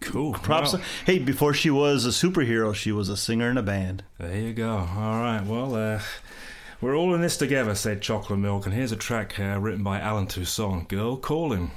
Cool. 0.00 0.32
Props. 0.34 0.72
Well, 0.72 0.82
Hey, 1.06 1.18
before 1.18 1.52
she 1.54 1.70
was 1.70 2.06
a 2.06 2.08
superhero, 2.08 2.74
she 2.74 2.90
was 2.92 3.08
a 3.08 3.16
singer 3.16 3.50
in 3.50 3.58
a 3.58 3.62
band. 3.62 4.02
there 4.18 4.36
you 4.36 4.52
go. 4.52 4.70
All 4.96 5.20
right. 5.20 5.44
Well, 5.44 5.74
uh, 5.74 6.00
we're 6.80 6.96
all 6.96 7.14
in 7.14 7.20
this 7.20 7.36
together," 7.36 7.74
said 7.74 8.00
Chocolate 8.00 8.38
Milk, 8.38 8.64
and 8.64 8.74
here's 8.74 8.92
a 8.92 8.96
track 8.96 9.38
uh, 9.38 9.58
written 9.60 9.82
by 9.82 10.00
Allen 10.00 10.26
Toussaint, 10.26 10.88
"Girl 10.88 11.16
Calling." 11.16 11.70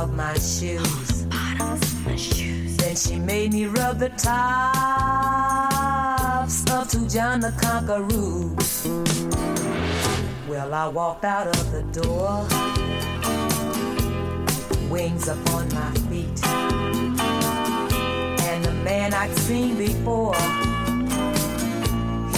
of 0.02 0.14
my 0.14 0.32
shoes. 0.34 1.26
Then 2.78 2.96
she 2.96 3.16
made 3.16 3.52
me 3.52 3.66
rub 3.66 3.98
the 3.98 4.08
tops 4.08 4.30
of 6.70 6.88
two 6.88 7.06
John 7.06 7.40
the 7.40 7.52
Conqueror. 7.60 8.56
Well, 10.48 10.72
I 10.72 10.88
walked 10.88 11.26
out 11.26 11.48
of 11.48 11.70
the 11.70 11.82
door, 12.00 12.46
wings 14.88 15.28
upon 15.28 15.68
my 15.74 15.92
feet, 16.08 16.46
and 18.48 18.64
the 18.64 18.72
man 18.82 19.12
I'd 19.12 19.36
seen 19.36 19.76
before, 19.76 20.34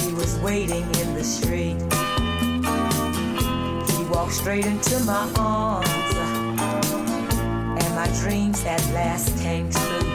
he 0.00 0.12
was 0.14 0.36
waiting 0.40 0.82
in 1.00 1.14
the 1.14 1.22
street. 1.22 1.78
He 3.92 4.04
walked 4.12 4.32
straight 4.32 4.66
into 4.66 4.98
my 5.04 5.30
arms 5.36 6.31
my 8.02 8.08
dreams 8.18 8.64
at 8.64 8.84
last 8.92 9.30
came 9.40 9.70
true. 9.70 10.08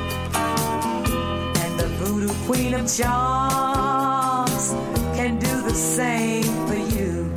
And 1.63 1.79
the 1.79 1.87
voodoo 1.97 2.33
queen 2.45 2.73
of 2.73 2.85
charms 2.97 4.71
can 5.15 5.39
do 5.39 5.61
the 5.61 5.73
same 5.73 6.43
for 6.67 6.81
you. 6.95 7.33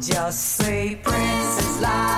Just 0.00 0.40
say, 0.58 0.94
Princess 1.02 1.80
Light. 1.80 2.13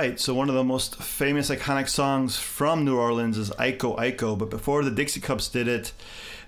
right. 0.00 0.18
So 0.18 0.32
one 0.32 0.48
of 0.48 0.54
the 0.54 0.64
most 0.64 0.96
famous 0.96 1.50
iconic 1.50 1.86
songs 1.86 2.38
from 2.38 2.84
New 2.86 2.96
Orleans 2.96 3.36
is 3.36 3.50
Iko 3.50 3.98
Iko. 3.98 4.38
But 4.38 4.48
before 4.48 4.82
the 4.82 4.90
Dixie 4.90 5.20
Cups 5.20 5.48
did 5.48 5.68
it, 5.68 5.92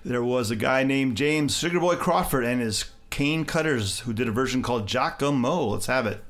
there 0.03 0.23
was 0.23 0.49
a 0.49 0.55
guy 0.55 0.83
named 0.83 1.17
James 1.17 1.55
Sugarboy 1.55 1.99
Crawford 1.99 2.45
and 2.45 2.59
his 2.61 2.85
Cane 3.11 3.45
Cutters 3.45 3.99
who 4.01 4.13
did 4.13 4.27
a 4.27 4.31
version 4.31 4.63
called 4.63 4.87
Jock-A-Mo. 4.87 5.67
Let's 5.67 5.85
have 5.85 6.07
it. 6.07 6.23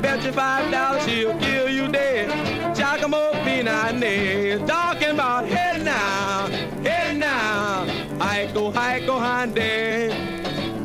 Bet 0.00 0.24
you 0.24 0.32
five 0.32 0.70
dollars 0.70 1.04
she'll 1.04 1.36
kill 1.38 1.68
you 1.68 1.88
dead. 1.88 2.28
Giacomo 2.74 3.32
Finande, 3.44 4.64
talking 4.66 5.10
about 5.10 5.46
hey 5.46 5.82
now, 5.82 6.46
hey 6.82 7.16
now. 7.16 7.84
Heiko, 8.18 8.72
Heiko, 8.72 9.18
Hande. 9.18 10.10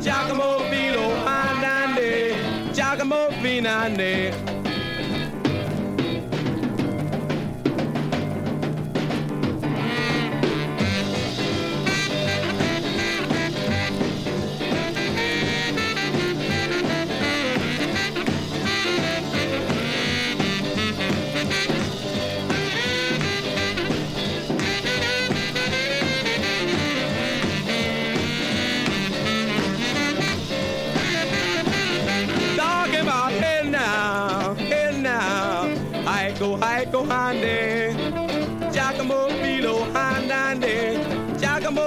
Giacomo 0.00 0.58
Filo, 0.70 1.08
Handande, 1.24 2.34
Giacomo 2.74 3.28
Finande. 3.42 4.53
Hande. 37.34 37.96
Giacomo 38.70 39.28
Filo, 39.42 39.86
handande. 39.92 41.00
Giacomo. 41.38 41.84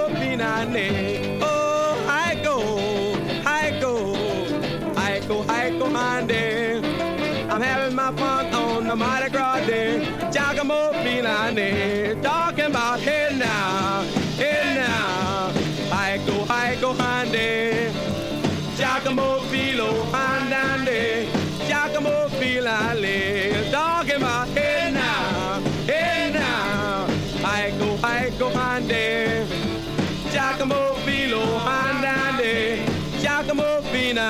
All 34.18 34.23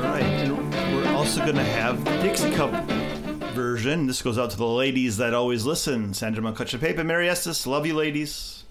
right, 0.00 0.48
we're 0.92 1.12
also 1.14 1.40
going 1.44 1.54
to 1.54 1.62
have 1.62 2.02
Dixie 2.20 2.50
Cup 2.50 2.72
version. 3.52 4.08
This 4.08 4.22
goes 4.22 4.36
out 4.36 4.50
to 4.50 4.56
the 4.56 4.66
ladies 4.66 5.18
that 5.18 5.34
always 5.34 5.64
listen. 5.64 6.12
Sandra 6.12 6.42
Mancuchapape 6.42 6.98
and 6.98 7.06
Mary 7.06 7.28
Estes. 7.28 7.64
Love 7.64 7.86
you, 7.86 7.94
ladies. 7.94 8.64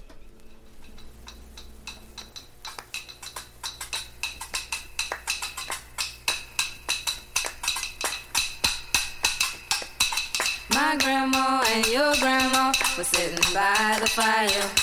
My 10.72 10.98
grandma 11.00 11.64
and 11.70 11.88
your 11.88 12.14
grandma 12.16 12.74
were 12.98 13.06
sitting 13.06 13.54
by 13.54 13.98
the 14.02 14.08
fire. 14.08 14.83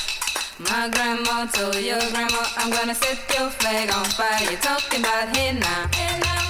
My 0.69 0.91
grandma 0.93 1.47
told 1.47 1.75
your 1.77 1.99
grandma, 2.13 2.45
I'm 2.59 2.71
gonna 2.71 2.95
set 2.95 3.19
your 3.35 3.49
flag 3.49 3.91
on 3.91 4.05
fire. 4.05 4.51
You 4.51 4.59
talking 4.59 5.01
about 5.01 5.33
now, 5.35 5.89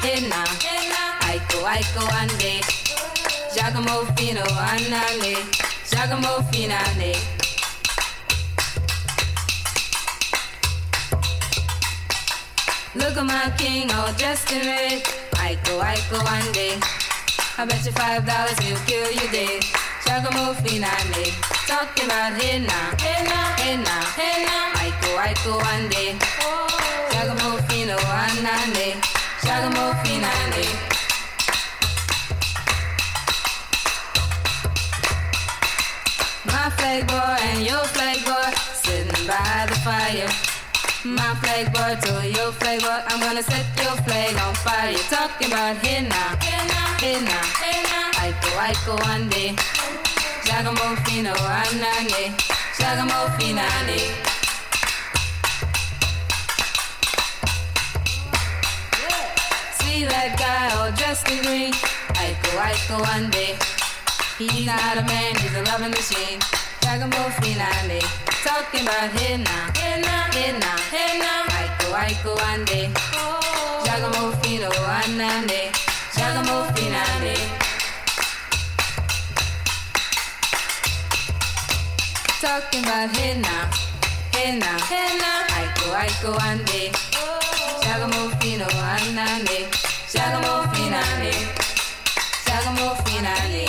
hey 0.03 0.29
now, 0.29 0.45
Aiko, 1.71 2.03
ande. 2.19 2.61
Giacomo 3.55 4.05
Fino, 4.17 4.43
anale. 4.43 5.37
Giacomo 5.89 6.43
Finale. 6.51 7.15
Look 12.97 13.17
at 13.17 13.25
my 13.25 13.53
king 13.57 13.93
all 13.93 14.13
dressed 14.15 14.51
in 14.51 14.67
red. 14.67 15.03
Aiko, 15.39 15.81
Aiko, 15.81 16.19
ande. 16.27 16.83
I 17.59 17.65
bet 17.65 17.87
you 17.87 17.93
five 17.93 18.27
dollars 18.27 18.59
he'll 18.59 18.77
kill 18.87 19.13
you 19.13 19.31
dead. 19.31 19.80
Giacomo 20.11 20.55
Finale. 20.55 21.31
Talking 21.69 22.07
about 22.07 22.35
hey 22.35 22.59
now, 22.59 22.91
hey 22.99 23.23
now, 23.31 23.55
hey 23.63 23.77
now, 23.77 24.03
hey 24.19 24.43
now. 24.43 24.75
Aiko, 24.83 25.11
Aiko, 25.23 25.55
ande. 25.71 26.19
Giacomo 27.13 27.63
Fino, 27.69 27.95
anale. 27.95 28.99
Giacomo 29.41 29.95
Finale. 30.03 30.67
My 36.45 36.71
flag 36.75 37.07
boy 37.07 37.37
and 37.47 37.63
your 37.65 37.85
flag 37.95 38.19
boy 38.27 38.51
sitting 38.83 39.27
by 39.29 39.67
the 39.71 39.77
fire. 39.87 40.29
My 41.05 41.37
flag 41.39 41.73
boy 41.73 41.95
to 42.03 42.29
your 42.29 42.51
flag 42.59 42.81
boy, 42.81 43.01
I'm 43.07 43.21
gonna 43.21 43.45
set 43.45 43.65
your 43.79 43.95
flag 44.03 44.35
on 44.43 44.55
fire. 44.57 44.93
Talking 45.09 45.53
about 45.53 45.77
hey 45.77 46.03
now, 46.03 46.37
hey 46.99 47.23
now. 47.23 47.47
Aiko, 48.21 48.51
Aiko, 48.59 48.99
ande. 49.07 49.55
Giacomo 49.55 49.80
Fino, 50.61 51.33
anane. 51.33 52.37
Finale. 53.39 54.01
See 59.81 60.05
that 60.05 60.37
guy 60.37 60.69
all 60.77 60.93
dressed 60.93 61.31
in 61.31 61.43
green. 61.45 61.73
Aiko, 62.21 62.51
Aiko, 62.61 63.01
ande. 63.17 63.57
He's 64.37 64.67
not 64.67 64.99
a 64.99 65.03
man, 65.03 65.35
he's 65.37 65.57
a 65.57 65.63
loving 65.63 65.93
machine. 65.93 66.39
Finale. 67.41 68.03
Talking 68.45 68.83
about 68.83 69.11
hey 69.17 69.39
now, 69.39 69.71
hey 69.79 70.03
now, 70.03 70.27
hey 70.31 70.53
now, 70.59 70.77
hey 70.93 71.19
now. 71.19 71.45
Aiko, 71.57 71.89
Aiko, 72.05 72.37
ande. 72.53 72.93
Giacomo 73.87 74.33
Fino, 74.43 74.69
anane. 74.69 75.73
Giacomo 76.15 76.71
Talking 82.41 82.81
about 82.85 83.13
now, 83.37 83.69
hey 84.33 84.57
now. 84.57 84.79
Aiko, 85.59 85.93
Aiko, 85.93 86.33
ande. 86.41 86.89
Giacomo 87.83 88.31
Fino, 88.41 88.65
anane. 88.65 89.69
Finale. 90.09 91.33
Giacomo 92.47 92.97
Finale. 93.05 93.61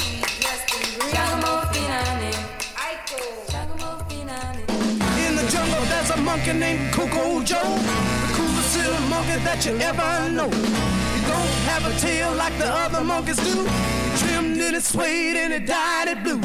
In 5.19 5.35
the 5.35 5.43
jungle, 5.52 5.84
there's 5.91 6.11
a 6.11 6.18
monkey 6.22 6.53
named 6.53 6.93
Coco 6.93 7.43
Joe, 7.43 7.60
the 7.60 8.34
coolest 8.35 8.77
little 8.77 9.02
monkey 9.10 9.35
that 9.43 9.65
you 9.65 9.76
ever 9.80 10.30
know. 10.31 10.48
He 10.48 11.19
don't 11.27 11.52
have 11.68 11.85
a 11.85 11.91
tail 11.99 12.31
like 12.35 12.57
the 12.57 12.68
other 12.68 13.03
monkeys 13.03 13.35
do. 13.35 13.68
Trimmed 14.15 14.61
and 14.61 14.77
it 14.77 14.84
swayed 14.84 15.35
and 15.35 15.52
it 15.52 15.65
dyed 15.65 16.07
it 16.07 16.23
blue. 16.23 16.39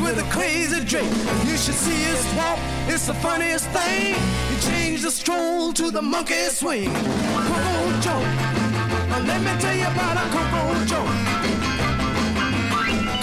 With 0.00 0.18
a 0.18 0.30
crazy 0.30 0.84
drape. 0.84 1.10
You 1.44 1.56
should 1.56 1.74
see 1.74 2.02
his 2.10 2.24
walk, 2.36 2.58
it's 2.88 3.06
the 3.06 3.14
funniest 3.14 3.68
thing. 3.70 4.14
He 4.50 4.56
changed 4.70 5.04
the 5.04 5.10
stroll 5.10 5.72
to 5.72 5.90
the 5.90 6.02
monkey 6.02 6.48
swing. 6.50 6.90
Coco 6.92 8.00
Joe, 8.00 8.22
let 9.26 9.40
me 9.40 9.52
tell 9.60 9.76
you 9.76 9.86
about 9.86 10.16
a 10.16 10.26
Coco 10.34 10.62
Joe. 10.90 11.08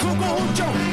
Coco 0.02 0.52
Joe, 0.54 0.91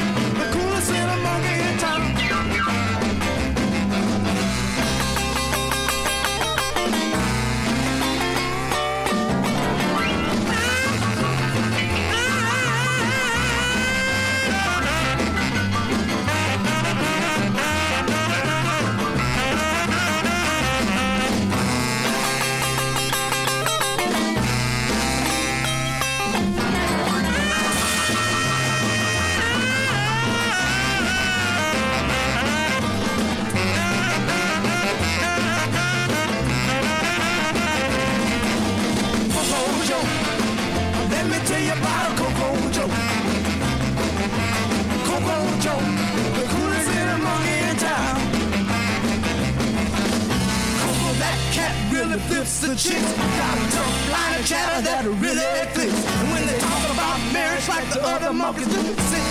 flips 52.29 52.61
the 52.61 52.75
chicks. 52.75 53.13
Got 53.13 53.57
a 53.57 53.65
tough 53.71 54.11
line 54.11 54.39
of 54.39 54.45
chatter 54.45 54.81
that 54.81 55.05
really 55.05 55.49
flips. 55.73 55.99
And 56.19 56.31
when 56.31 56.45
they 56.47 56.57
talk 56.59 56.83
about 56.93 57.17
marriage 57.33 57.67
like 57.67 57.87
the 57.93 58.01
other 58.05 58.33
monkeys 58.33 58.67
do, 58.67 58.81
sit 59.11 59.23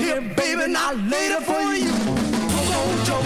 here, 0.00 0.20
baby, 0.20 0.70
not 0.70 0.96
later 0.96 1.40
for 1.40 1.60
you. 1.74 1.92
Coco 2.52 2.80
Joe, 3.06 3.24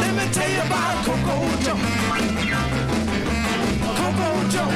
let 0.00 0.12
me 0.18 0.24
tell 0.32 0.50
you 0.50 0.62
about 0.68 0.94
Coco 1.06 1.36
Joe. 1.64 1.78
Coco 3.98 4.28
Joe, 4.54 4.70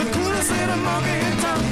the 0.00 0.06
coolest 0.14 0.50
little 0.50 0.76
monkey 0.76 1.16
in 1.26 1.36
town. 1.40 1.69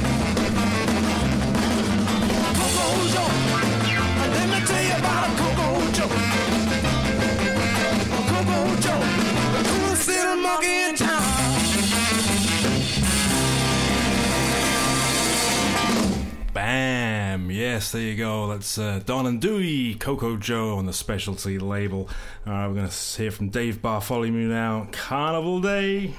Bam! 16.53 17.51
Yes, 17.51 17.91
there 17.91 18.01
you 18.01 18.15
go. 18.15 18.47
That's 18.47 18.77
uh, 18.77 19.01
Don 19.05 19.25
and 19.25 19.39
Dewey, 19.39 19.95
Coco 19.95 20.35
Joe 20.37 20.77
on 20.77 20.85
the 20.85 20.93
specialty 20.93 21.59
label. 21.59 22.09
All 22.45 22.53
right, 22.53 22.67
we're 22.67 22.75
going 22.75 22.89
to 22.89 23.17
hear 23.17 23.31
from 23.31 23.49
Dave 23.49 23.81
Bartholomew 23.81 24.47
now. 24.47 24.87
Carnival 24.91 25.61
Day. 25.61 26.13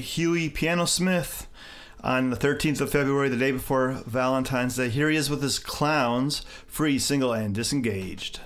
Huey 0.00 0.48
Piano 0.48 0.84
Smith 0.84 1.46
on 2.02 2.30
the 2.30 2.36
13th 2.36 2.80
of 2.80 2.90
February, 2.90 3.28
the 3.28 3.36
day 3.36 3.52
before 3.52 4.02
Valentine's 4.06 4.76
Day. 4.76 4.88
Here 4.88 5.10
he 5.10 5.16
is 5.16 5.30
with 5.30 5.42
his 5.42 5.58
clowns, 5.58 6.40
free, 6.66 6.98
single, 6.98 7.32
and 7.32 7.54
disengaged. 7.54 8.40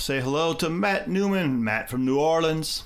Say 0.00 0.20
hello 0.20 0.54
to 0.54 0.70
Matt 0.70 1.08
Newman, 1.08 1.62
Matt 1.62 1.90
from 1.90 2.06
New 2.06 2.18
Orleans. 2.18 2.84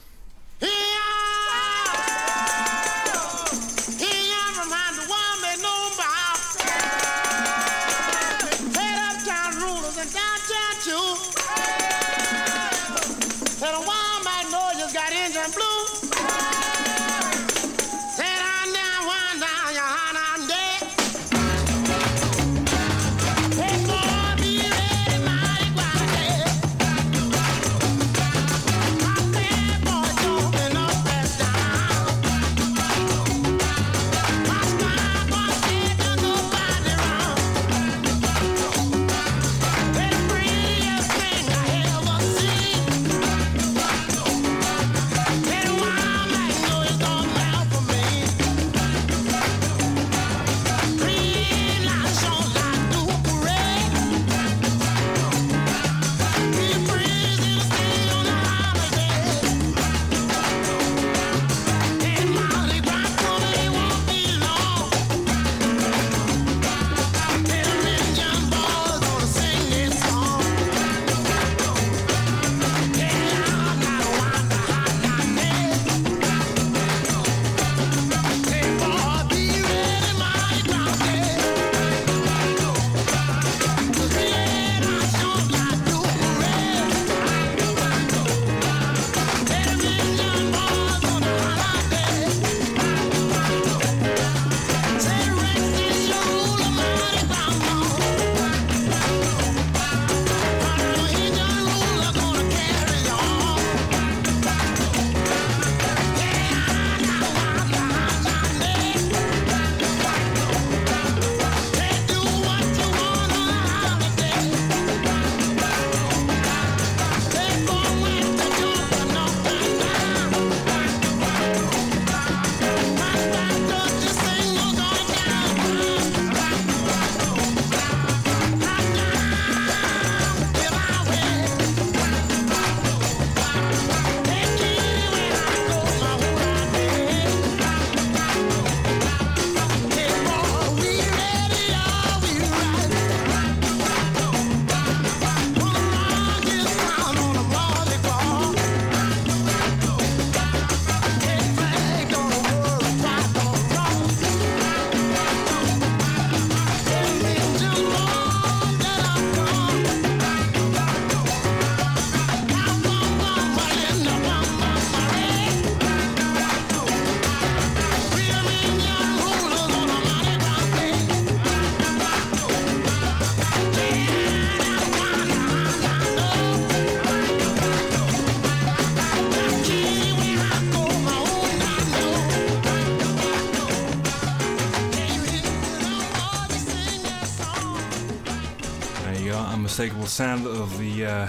Sound 190.07 190.47
of 190.47 190.79
the 190.79 191.07
uh, 191.07 191.29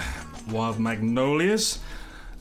Wild 0.50 0.78
Magnolias. 0.78 1.78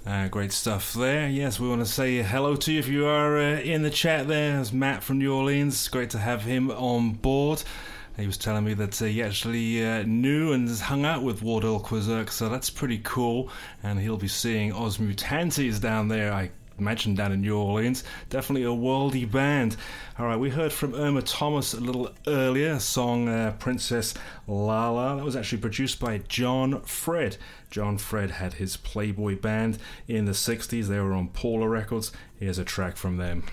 Uh, 0.06 0.28
great 0.28 0.52
stuff 0.52 0.94
there. 0.94 1.30
Yes, 1.30 1.60
we 1.60 1.68
want 1.68 1.82
to 1.82 1.86
say 1.86 2.22
hello 2.22 2.56
to 2.58 2.72
you 2.72 2.80
if 2.80 2.88
you 2.88 3.06
are 3.06 3.38
uh, 3.38 3.60
in 3.60 3.84
the 3.84 3.90
chat 3.90 4.28
there. 4.28 4.60
It's 4.60 4.74
Matt 4.74 5.04
from 5.04 5.20
New 5.20 5.34
Orleans. 5.34 5.88
Great 5.88 6.10
to 6.12 6.18
have 6.18 6.44
him 6.44 6.72
on 6.72 7.12
board. 7.12 7.64
He 8.18 8.28
was 8.28 8.38
telling 8.38 8.66
me 8.66 8.74
that 8.76 9.02
uh, 9.02 9.06
he 9.06 9.24
actually 9.24 9.86
uh, 9.86 10.04
knew 10.04 10.54
and 10.54 10.70
hung 10.70 11.06
out 11.06 11.24
with 11.24 11.42
Wardell 11.42 11.80
Quezergue, 11.80 12.30
so 12.30 12.50
that's 12.50 12.70
pretty 12.70 13.00
cool. 13.00 13.50
And 13.82 14.00
he'll 14.00 14.18
be 14.18 14.28
seeing 14.28 14.74
Os 14.74 14.98
Mutantes 14.98 15.80
down 15.80 16.10
there, 16.10 16.34
I 16.34 16.52
imagine, 16.78 17.16
down 17.16 17.32
in 17.32 17.42
New 17.42 17.58
Orleans. 17.58 18.04
Definitely 18.30 18.64
a 18.64 18.76
worldy 18.76 19.30
band. 19.30 19.78
All 20.20 20.26
right, 20.26 20.40
we 20.40 20.50
heard 20.50 20.72
from 20.72 20.96
Irma 20.96 21.22
Thomas 21.22 21.74
a 21.74 21.80
little 21.80 22.10
earlier, 22.28 22.80
song 22.80 23.28
uh, 23.28 23.56
Princess 23.60 24.14
Lala. 24.48 25.18
That 25.18 25.26
was 25.26 25.36
actually 25.36 25.62
produced 25.62 26.00
by 26.00 26.20
John 26.28 26.82
Fred. 26.82 27.38
John 27.70 27.98
Fred 27.98 28.32
had 28.32 28.54
his 28.54 28.78
Playboy 28.78 29.40
band 29.40 29.78
in 30.08 30.26
the 30.26 30.32
60s. 30.32 30.88
They 30.88 31.00
were 31.00 31.14
on 31.14 31.30
Paula 31.30 31.68
Records. 31.68 32.12
Here's 32.40 32.58
a 32.58 32.64
track 32.64 32.98
from 32.98 33.18
them. 33.18 33.44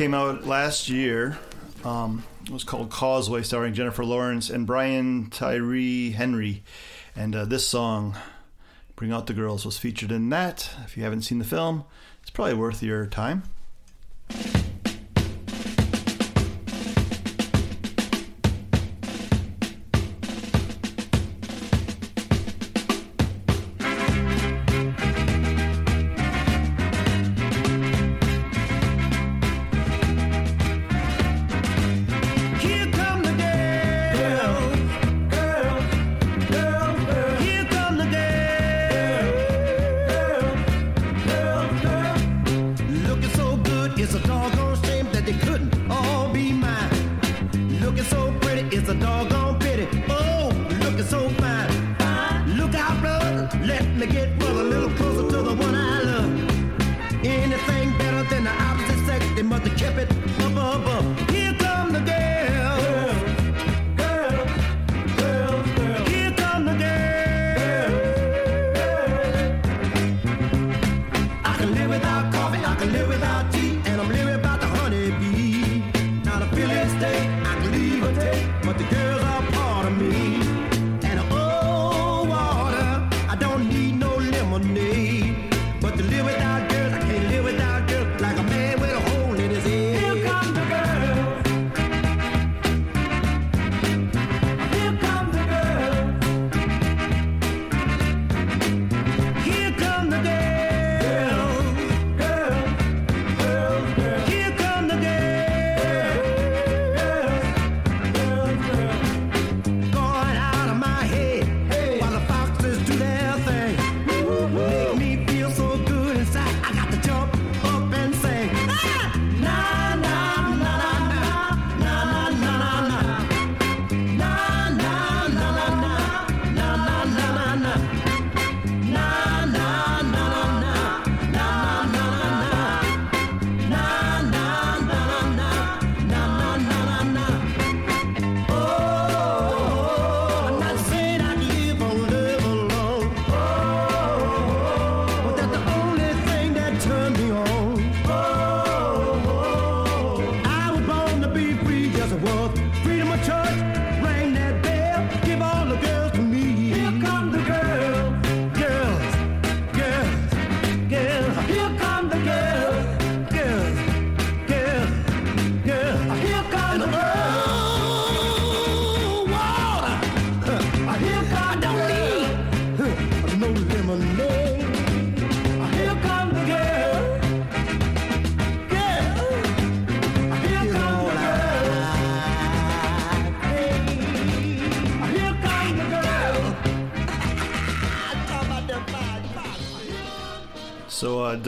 came 0.00 0.14
out 0.14 0.46
last 0.46 0.88
year. 0.88 1.38
Um, 1.84 2.24
it 2.44 2.50
was 2.50 2.64
called 2.64 2.88
Causeway, 2.88 3.42
starring 3.42 3.74
Jennifer 3.74 4.02
Lawrence 4.02 4.48
and 4.48 4.66
Brian 4.66 5.28
Tyree 5.28 6.12
Henry. 6.12 6.62
And 7.14 7.36
uh, 7.36 7.44
this 7.44 7.66
song, 7.66 8.16
Bring 8.96 9.12
Out 9.12 9.26
the 9.26 9.34
Girls, 9.34 9.66
was 9.66 9.76
featured 9.76 10.10
in 10.10 10.30
that. 10.30 10.70
If 10.86 10.96
you 10.96 11.02
haven't 11.02 11.20
seen 11.20 11.38
the 11.38 11.44
film, 11.44 11.84
it's 12.22 12.30
probably 12.30 12.54
worth 12.54 12.82
your 12.82 13.04
time. 13.04 13.42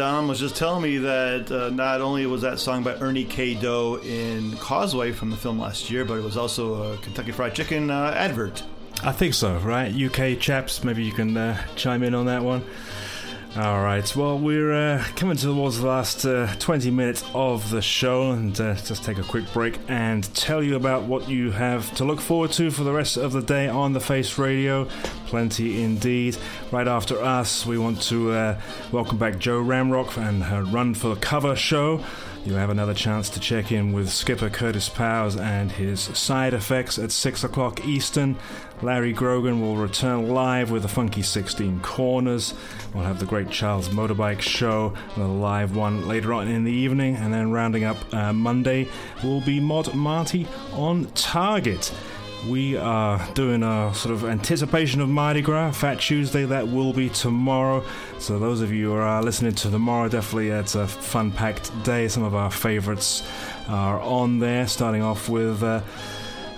Don 0.02 0.26
was 0.26 0.40
just 0.40 0.56
telling 0.56 0.82
me 0.82 0.98
that 0.98 1.48
uh, 1.52 1.70
not 1.70 2.00
only 2.00 2.26
was 2.26 2.42
that 2.42 2.58
song 2.58 2.82
by 2.82 2.96
Ernie 2.96 3.24
K. 3.24 3.54
Doe 3.54 4.00
in 4.02 4.56
Causeway 4.56 5.12
from 5.12 5.30
the 5.30 5.36
film 5.36 5.60
last 5.60 5.90
year, 5.92 6.04
but 6.04 6.14
it 6.14 6.24
was 6.24 6.36
also 6.36 6.94
a 6.94 6.96
Kentucky 6.96 7.30
Fried 7.30 7.54
Chicken 7.54 7.88
uh, 7.88 8.12
advert. 8.16 8.64
I 9.04 9.12
think 9.12 9.32
so, 9.32 9.58
right? 9.58 9.94
UK 9.94 10.40
chaps, 10.40 10.82
maybe 10.82 11.04
you 11.04 11.12
can 11.12 11.36
uh, 11.36 11.64
chime 11.76 12.02
in 12.02 12.16
on 12.16 12.26
that 12.26 12.42
one. 12.42 12.64
All 13.54 13.80
right, 13.80 14.16
well, 14.16 14.36
we're 14.36 14.72
uh, 14.72 15.04
coming 15.14 15.36
towards 15.36 15.78
the 15.78 15.86
last 15.86 16.24
uh, 16.24 16.52
20 16.58 16.90
minutes 16.90 17.22
of 17.32 17.70
the 17.70 17.80
show, 17.80 18.32
and 18.32 18.60
uh, 18.60 18.74
just 18.74 19.04
take 19.04 19.18
a 19.18 19.22
quick 19.22 19.44
break 19.52 19.78
and 19.86 20.24
tell 20.34 20.64
you 20.64 20.74
about 20.74 21.04
what 21.04 21.28
you 21.28 21.52
have 21.52 21.94
to 21.94 22.04
look 22.04 22.20
forward 22.20 22.50
to 22.52 22.72
for 22.72 22.82
the 22.82 22.92
rest 22.92 23.16
of 23.16 23.30
the 23.30 23.42
day 23.42 23.68
on 23.68 23.92
the 23.92 24.00
Face 24.00 24.36
Radio. 24.36 24.88
Plenty 25.32 25.82
indeed. 25.82 26.36
Right 26.70 26.86
after 26.86 27.18
us, 27.22 27.64
we 27.64 27.78
want 27.78 28.02
to 28.02 28.32
uh, 28.32 28.60
welcome 28.92 29.16
back 29.16 29.38
Joe 29.38 29.62
Ramrock 29.62 30.18
and 30.18 30.42
her 30.42 30.62
Run 30.62 30.92
for 30.92 31.14
the 31.14 31.20
Cover 31.22 31.56
show. 31.56 32.04
You 32.44 32.52
have 32.52 32.68
another 32.68 32.92
chance 32.92 33.30
to 33.30 33.40
check 33.40 33.72
in 33.72 33.94
with 33.94 34.10
Skipper 34.10 34.50
Curtis 34.50 34.90
Powers 34.90 35.36
and 35.36 35.72
his 35.72 36.00
side 36.00 36.52
effects 36.52 36.98
at 36.98 37.10
6 37.12 37.44
o'clock 37.44 37.86
Eastern. 37.86 38.36
Larry 38.82 39.14
Grogan 39.14 39.62
will 39.62 39.76
return 39.76 40.28
live 40.28 40.70
with 40.70 40.82
the 40.82 40.88
Funky 40.88 41.22
16 41.22 41.80
Corners. 41.80 42.52
We'll 42.92 43.04
have 43.04 43.18
the 43.18 43.24
Great 43.24 43.48
Charles 43.48 43.88
Motorbike 43.88 44.42
Show, 44.42 44.92
another 45.16 45.32
live 45.32 45.74
one 45.74 46.06
later 46.06 46.34
on 46.34 46.46
in 46.46 46.64
the 46.64 46.72
evening, 46.72 47.16
and 47.16 47.32
then 47.32 47.52
rounding 47.52 47.84
up 47.84 47.96
uh, 48.12 48.34
Monday 48.34 48.86
will 49.24 49.40
be 49.40 49.60
Mod 49.60 49.94
Marty 49.94 50.46
on 50.72 51.06
Target. 51.14 51.90
We 52.48 52.76
are 52.76 53.24
doing 53.34 53.62
a 53.62 53.94
sort 53.94 54.12
of 54.12 54.24
anticipation 54.24 55.00
of 55.00 55.08
Mardi 55.08 55.42
Gras, 55.42 55.72
Fat 55.72 56.00
Tuesday. 56.00 56.44
That 56.44 56.66
will 56.66 56.92
be 56.92 57.08
tomorrow. 57.08 57.84
So 58.18 58.38
those 58.38 58.60
of 58.60 58.72
you 58.72 58.90
who 58.90 58.96
are 58.96 59.22
listening 59.22 59.54
to 59.54 59.70
tomorrow, 59.70 60.08
definitely 60.08 60.48
it's 60.48 60.74
a 60.74 60.88
fun-packed 60.88 61.84
day. 61.84 62.08
Some 62.08 62.24
of 62.24 62.34
our 62.34 62.50
favorites 62.50 63.22
are 63.68 64.00
on 64.00 64.40
there. 64.40 64.66
Starting 64.66 65.02
off 65.02 65.28
with. 65.28 65.62
Uh, 65.62 65.82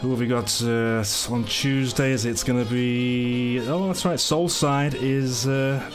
who 0.00 0.10
have 0.10 0.20
we 0.20 0.26
got 0.26 0.62
uh, 0.62 1.04
on 1.30 1.44
Tuesdays? 1.44 2.24
It's 2.24 2.44
going 2.44 2.64
to 2.64 2.70
be. 2.70 3.60
Oh, 3.60 3.86
that's 3.86 4.04
right. 4.04 4.18
Soul 4.18 4.48
Side 4.48 4.94
is 4.94 5.46
uh, 5.46 5.90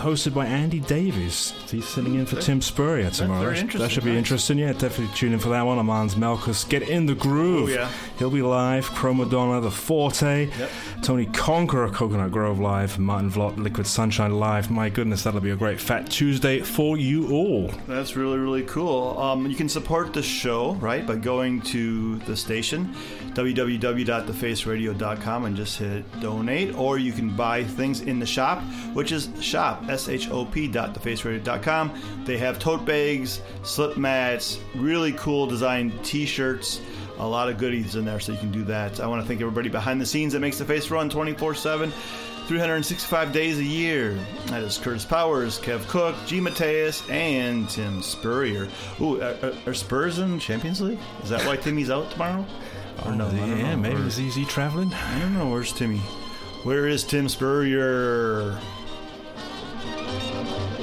hosted 0.00 0.34
by 0.34 0.46
Andy 0.46 0.80
Davies. 0.80 1.52
He's 1.70 1.86
sitting 1.86 2.14
in 2.14 2.26
for. 2.26 2.40
Tim 2.40 2.60
Spurrier 2.60 3.10
tomorrow. 3.10 3.52
That 3.52 3.90
should 3.90 4.04
be 4.04 4.10
nice. 4.10 4.18
interesting. 4.18 4.58
Yeah, 4.58 4.72
definitely 4.72 5.14
tune 5.14 5.32
in 5.32 5.38
for 5.38 5.48
that 5.50 5.62
one. 5.62 5.78
Amans 5.78 6.14
Melkus, 6.14 6.68
Get 6.68 6.88
in 6.88 7.06
the 7.06 7.14
groove. 7.14 7.70
Oh, 7.70 7.72
yeah. 7.72 7.90
He'll 8.18 8.30
be 8.30 8.42
live. 8.42 8.88
Chromadonna, 8.90 9.62
The 9.62 9.70
Forte. 9.70 10.46
Yep. 10.46 10.70
Tony 11.02 11.26
Conqueror, 11.26 11.90
Coconut 11.90 12.32
Grove 12.32 12.58
live. 12.60 12.98
Martin 12.98 13.30
Vlot, 13.30 13.56
Liquid 13.58 13.86
Sunshine 13.86 14.38
live. 14.38 14.70
My 14.70 14.88
goodness, 14.88 15.22
that'll 15.22 15.40
be 15.40 15.50
a 15.50 15.56
great 15.56 15.80
Fat 15.80 16.10
Tuesday 16.10 16.60
for 16.60 16.96
you 16.96 17.30
all. 17.32 17.70
That's 17.86 18.16
really, 18.16 18.38
really 18.38 18.64
cool. 18.64 19.18
Um, 19.18 19.46
you 19.46 19.56
can 19.56 19.68
support 19.68 20.12
the 20.12 20.22
show, 20.22 20.74
right, 20.74 21.06
by 21.06 21.16
going 21.16 21.60
to 21.62 22.18
the 22.20 22.36
station, 22.36 22.94
www.thefaceradio.com, 23.34 25.44
and 25.44 25.56
just 25.56 25.78
hit 25.78 26.20
donate. 26.20 26.74
Or 26.76 26.98
you 26.98 27.12
can 27.12 27.30
buy 27.30 27.64
things 27.64 28.00
in 28.00 28.18
the 28.18 28.26
shop, 28.26 28.62
which 28.92 29.12
is 29.12 29.28
shop, 29.40 29.87
S-H-O-P 29.88 30.68
dot 30.68 30.94
thefaceradio.com. 30.94 32.22
They 32.24 32.36
have 32.38 32.58
tote 32.58 32.84
bags, 32.84 33.40
slip 33.62 33.96
mats, 33.96 34.58
really 34.74 35.12
cool 35.12 35.46
designed 35.46 36.04
t-shirts, 36.04 36.80
a 37.18 37.26
lot 37.26 37.48
of 37.48 37.58
goodies 37.58 37.96
in 37.96 38.04
there, 38.04 38.20
so 38.20 38.32
you 38.32 38.38
can 38.38 38.52
do 38.52 38.64
that. 38.64 39.00
I 39.00 39.06
want 39.06 39.22
to 39.22 39.28
thank 39.28 39.40
everybody 39.40 39.68
behind 39.68 40.00
the 40.00 40.06
scenes 40.06 40.32
that 40.34 40.40
makes 40.40 40.58
the 40.58 40.64
face 40.64 40.90
run 40.90 41.10
24-7. 41.10 41.90
365 42.46 43.30
days 43.32 43.58
a 43.58 43.62
year. 43.62 44.18
That 44.46 44.62
is 44.62 44.78
Curtis 44.78 45.04
Powers, 45.04 45.58
Kev 45.58 45.86
Cook, 45.88 46.14
G. 46.24 46.40
Mateus, 46.40 47.02
and 47.10 47.68
Tim 47.68 48.00
Spurrier. 48.00 48.68
Ooh, 49.02 49.20
are, 49.20 49.52
are- 49.66 49.74
Spurs 49.74 50.18
in 50.18 50.38
Champions 50.38 50.80
League? 50.80 50.98
Is 51.22 51.28
that 51.28 51.44
why 51.46 51.56
Timmy's 51.56 51.90
out 51.90 52.10
tomorrow? 52.10 52.46
Or 53.04 53.14
no? 53.14 53.26
I 53.26 53.30
don't 53.32 53.40
Oh, 53.40 53.54
yeah, 53.54 53.70
know. 53.74 53.76
maybe 53.76 54.00
is 54.00 54.18
is 54.18 54.34
he 54.34 54.46
traveling? 54.46 54.92
I 54.94 55.18
don't 55.18 55.34
know. 55.34 55.50
Where's 55.50 55.72
Timmy? 55.74 55.98
Where 56.64 56.88
is 56.88 57.04
Tim 57.04 57.28
Spurrier? 57.28 58.58
Thank 60.08 60.72
you. 60.72 60.77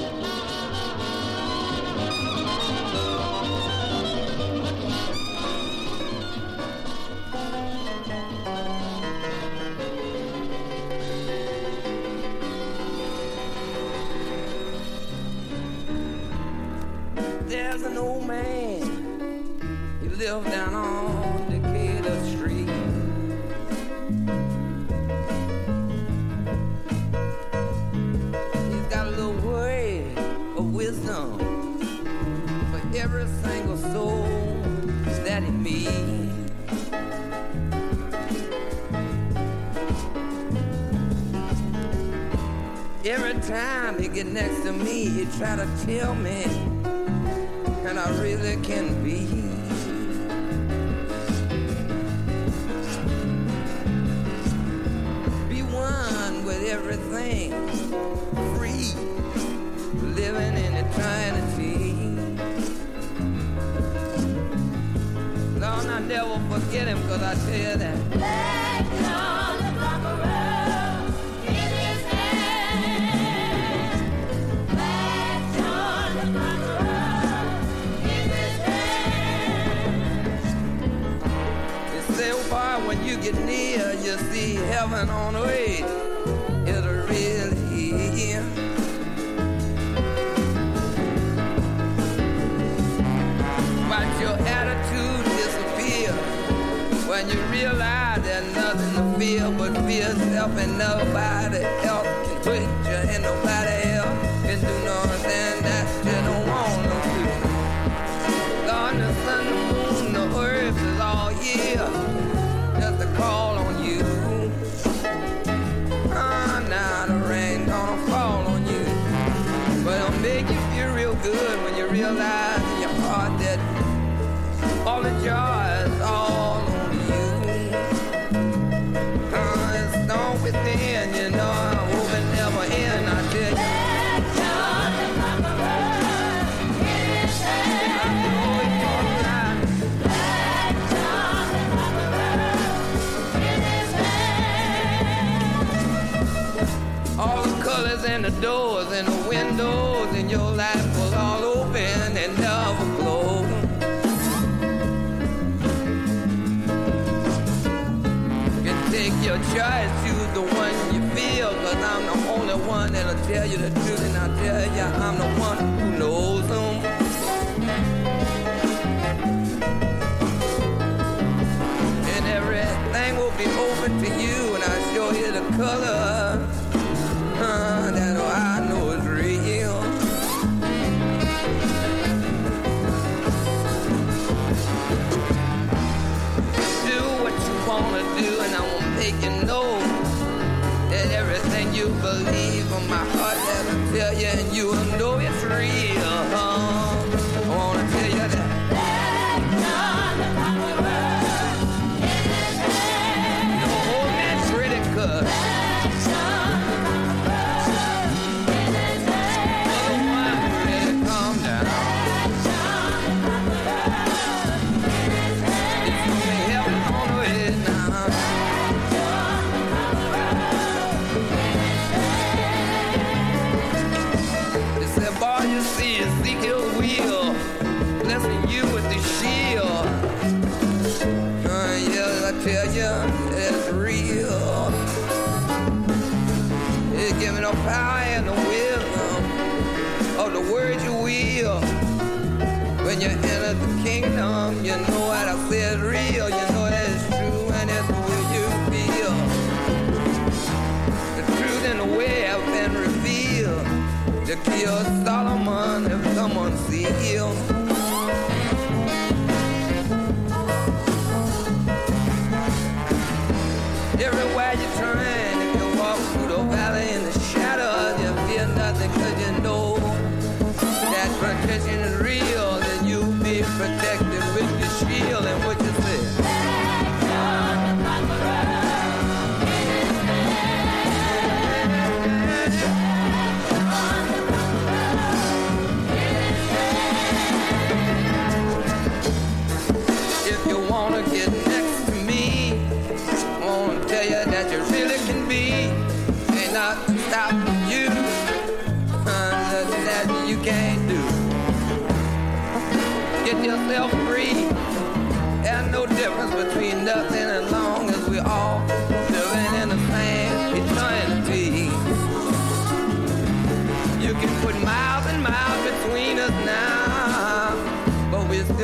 Color. 175.66 176.05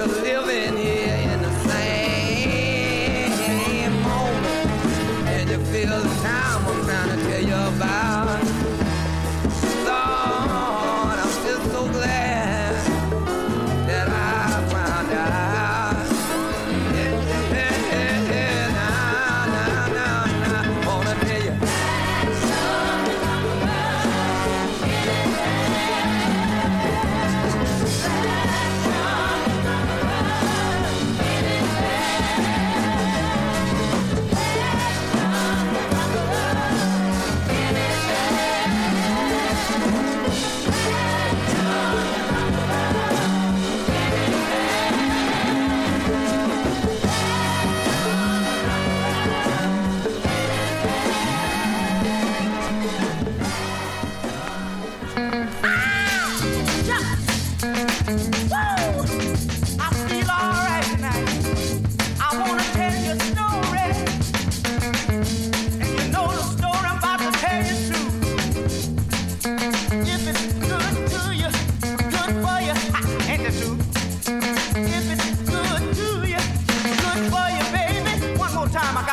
Still 0.10 0.46
living 0.46 0.78
here 0.78 1.11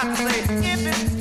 got 0.03 0.17
to 0.17 0.31
say, 0.31 0.41
if 0.65 0.87
it's 0.87 1.18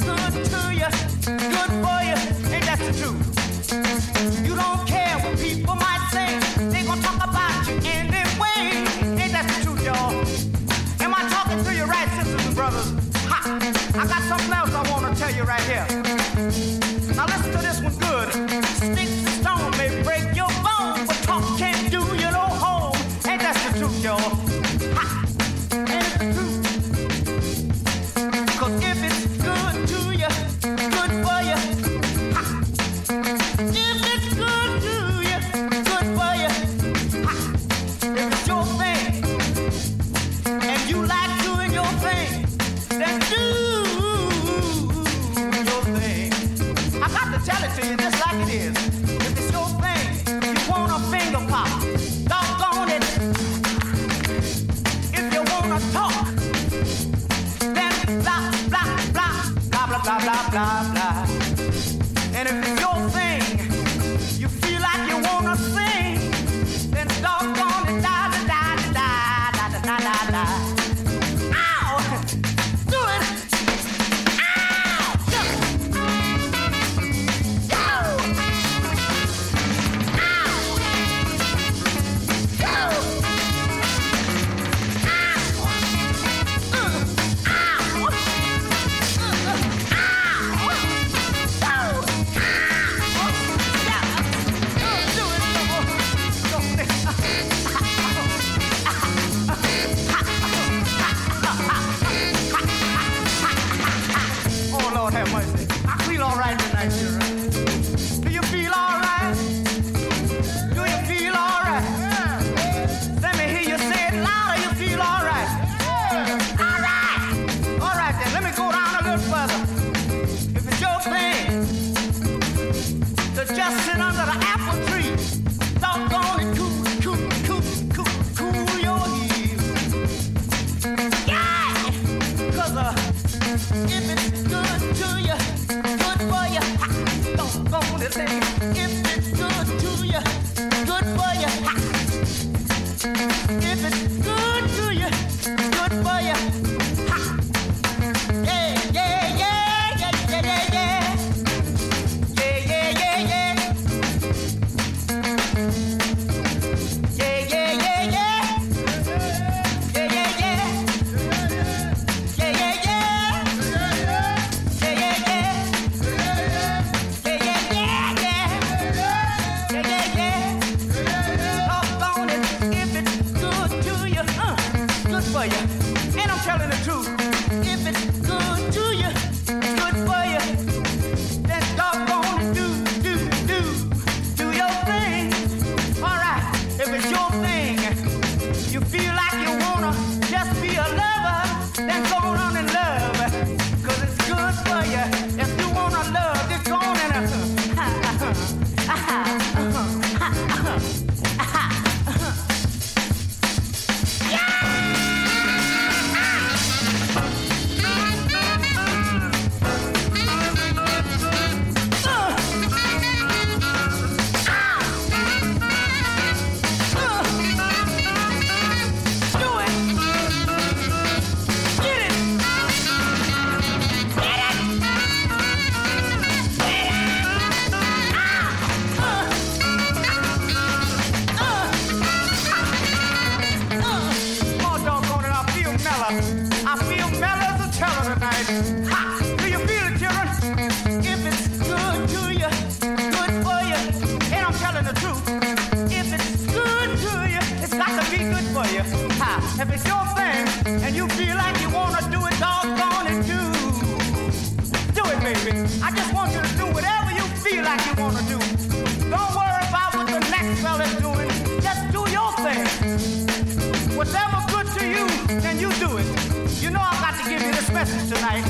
tonight. 268.08 268.44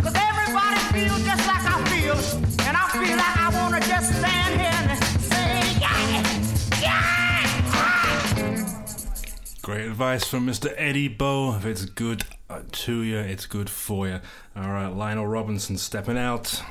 Cause 0.00 0.14
everybody 0.14 0.78
feels 0.94 1.22
just 1.24 1.46
like 1.48 1.64
I 1.64 1.84
feel. 1.90 2.14
And 2.66 2.76
I 2.76 2.88
feel 2.92 3.16
like 3.16 3.36
I 3.36 3.48
wanna 3.60 3.80
just 3.80 4.14
stand 4.16 4.60
here 4.60 4.70
and 4.90 5.04
say, 5.22 5.60
yeah, 5.80 6.22
yeah. 6.80 7.46
Great 9.62 9.86
advice 9.86 10.24
from 10.24 10.46
Mr. 10.46 10.72
Eddie 10.76 11.08
Bo. 11.08 11.56
If 11.56 11.66
it's 11.66 11.84
good 11.84 12.24
uh, 12.48 12.62
to 12.70 13.02
you, 13.02 13.18
it's 13.18 13.46
good 13.46 13.68
for 13.68 14.06
you. 14.06 14.20
All 14.54 14.70
right, 14.70 14.86
Lionel 14.94 15.26
Robinson 15.26 15.76
stepping 15.78 16.16
out. 16.16 16.62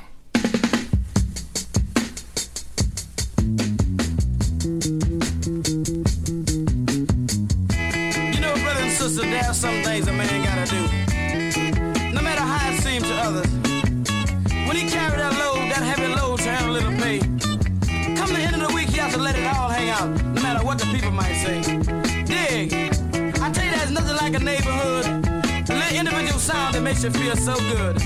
should 26.96 27.14
feel 27.14 27.36
so 27.36 27.54
good 27.54 28.00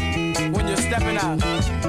when 0.53 0.67
you're 0.67 0.77
stepping 0.77 1.17
out. 1.17 1.80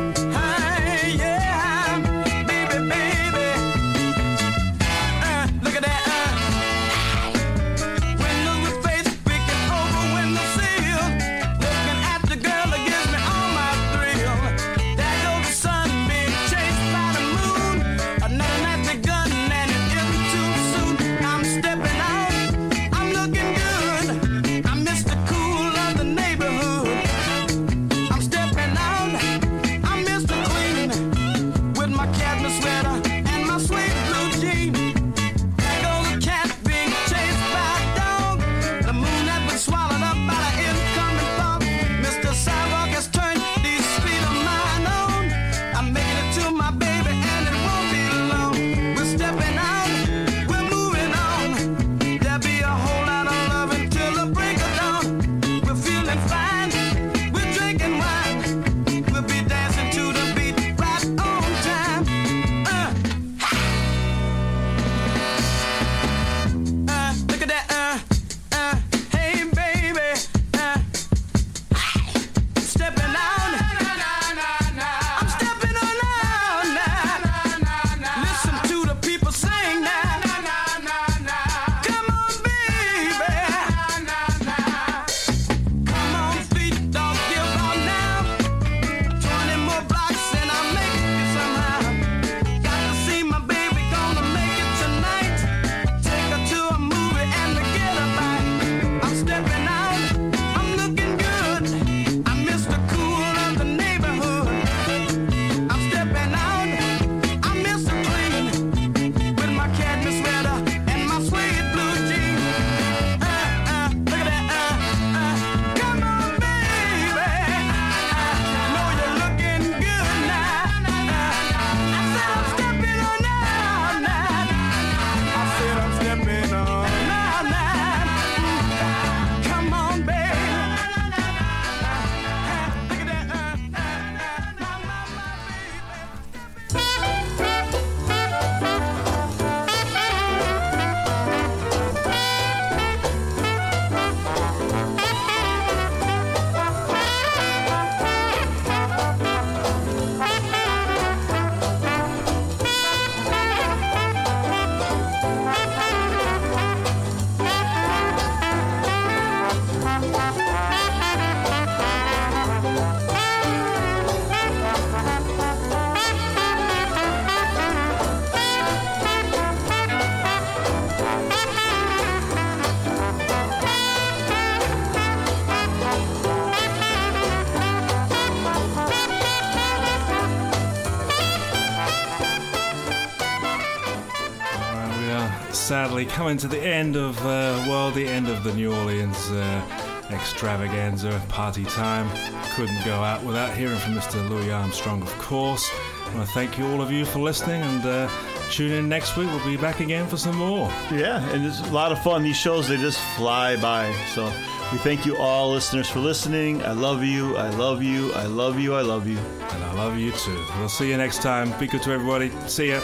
Coming 186.12 186.38
to 186.38 186.48
the 186.48 186.60
end 186.60 186.96
of, 186.96 187.18
uh, 187.20 187.64
well, 187.68 187.90
the 187.92 188.06
end 188.06 188.28
of 188.28 188.44
the 188.44 188.54
New 188.54 188.74
Orleans 188.74 189.32
uh, 189.32 190.08
extravaganza 190.12 191.22
party 191.30 191.64
time. 191.64 192.10
Couldn't 192.56 192.84
go 192.84 192.96
out 192.96 193.24
without 193.24 193.56
hearing 193.56 193.78
from 193.78 193.94
Mr. 193.94 194.30
Louis 194.30 194.52
Armstrong, 194.52 195.02
of 195.02 195.18
course. 195.20 195.70
I 196.06 196.16
want 196.16 196.28
to 196.28 196.34
thank 196.34 196.58
you 196.58 196.68
all 196.68 196.82
of 196.82 196.92
you 196.92 197.06
for 197.06 197.20
listening 197.20 197.62
and 197.62 197.86
uh, 197.86 198.10
tune 198.50 198.74
in 198.74 198.90
next 198.90 199.16
week. 199.16 199.28
We'll 199.28 199.46
be 199.46 199.56
back 199.56 199.80
again 199.80 200.06
for 200.08 200.18
some 200.18 200.36
more. 200.36 200.68
Yeah, 200.92 201.28
and 201.32 201.46
it's 201.46 201.62
a 201.62 201.72
lot 201.72 201.94
of 201.94 202.04
fun. 202.04 202.24
These 202.24 202.38
shows, 202.38 202.68
they 202.68 202.78
just 202.78 203.00
fly 203.16 203.56
by. 203.56 203.94
So 204.14 204.26
we 204.74 204.80
thank 204.80 205.06
you 205.06 205.16
all, 205.16 205.52
listeners, 205.52 205.90
for 205.90 206.00
listening. 206.00 206.62
I 206.64 206.74
love 206.74 207.04
you. 207.04 207.38
I 207.38 207.50
love 207.50 207.82
you. 207.82 208.12
I 208.14 208.26
love 208.26 208.60
you. 208.60 208.76
I 208.76 208.82
love 208.82 209.08
you. 209.08 209.18
And 209.18 209.64
I 209.64 209.74
love 209.74 209.98
you 209.98 210.12
too. 210.12 210.46
We'll 210.58 210.68
see 210.68 210.90
you 210.90 210.98
next 210.98 211.22
time. 211.22 211.58
Be 211.58 211.68
good 211.68 211.84
to 211.84 211.92
everybody. 211.92 212.32
See 212.48 212.70
ya. 212.70 212.82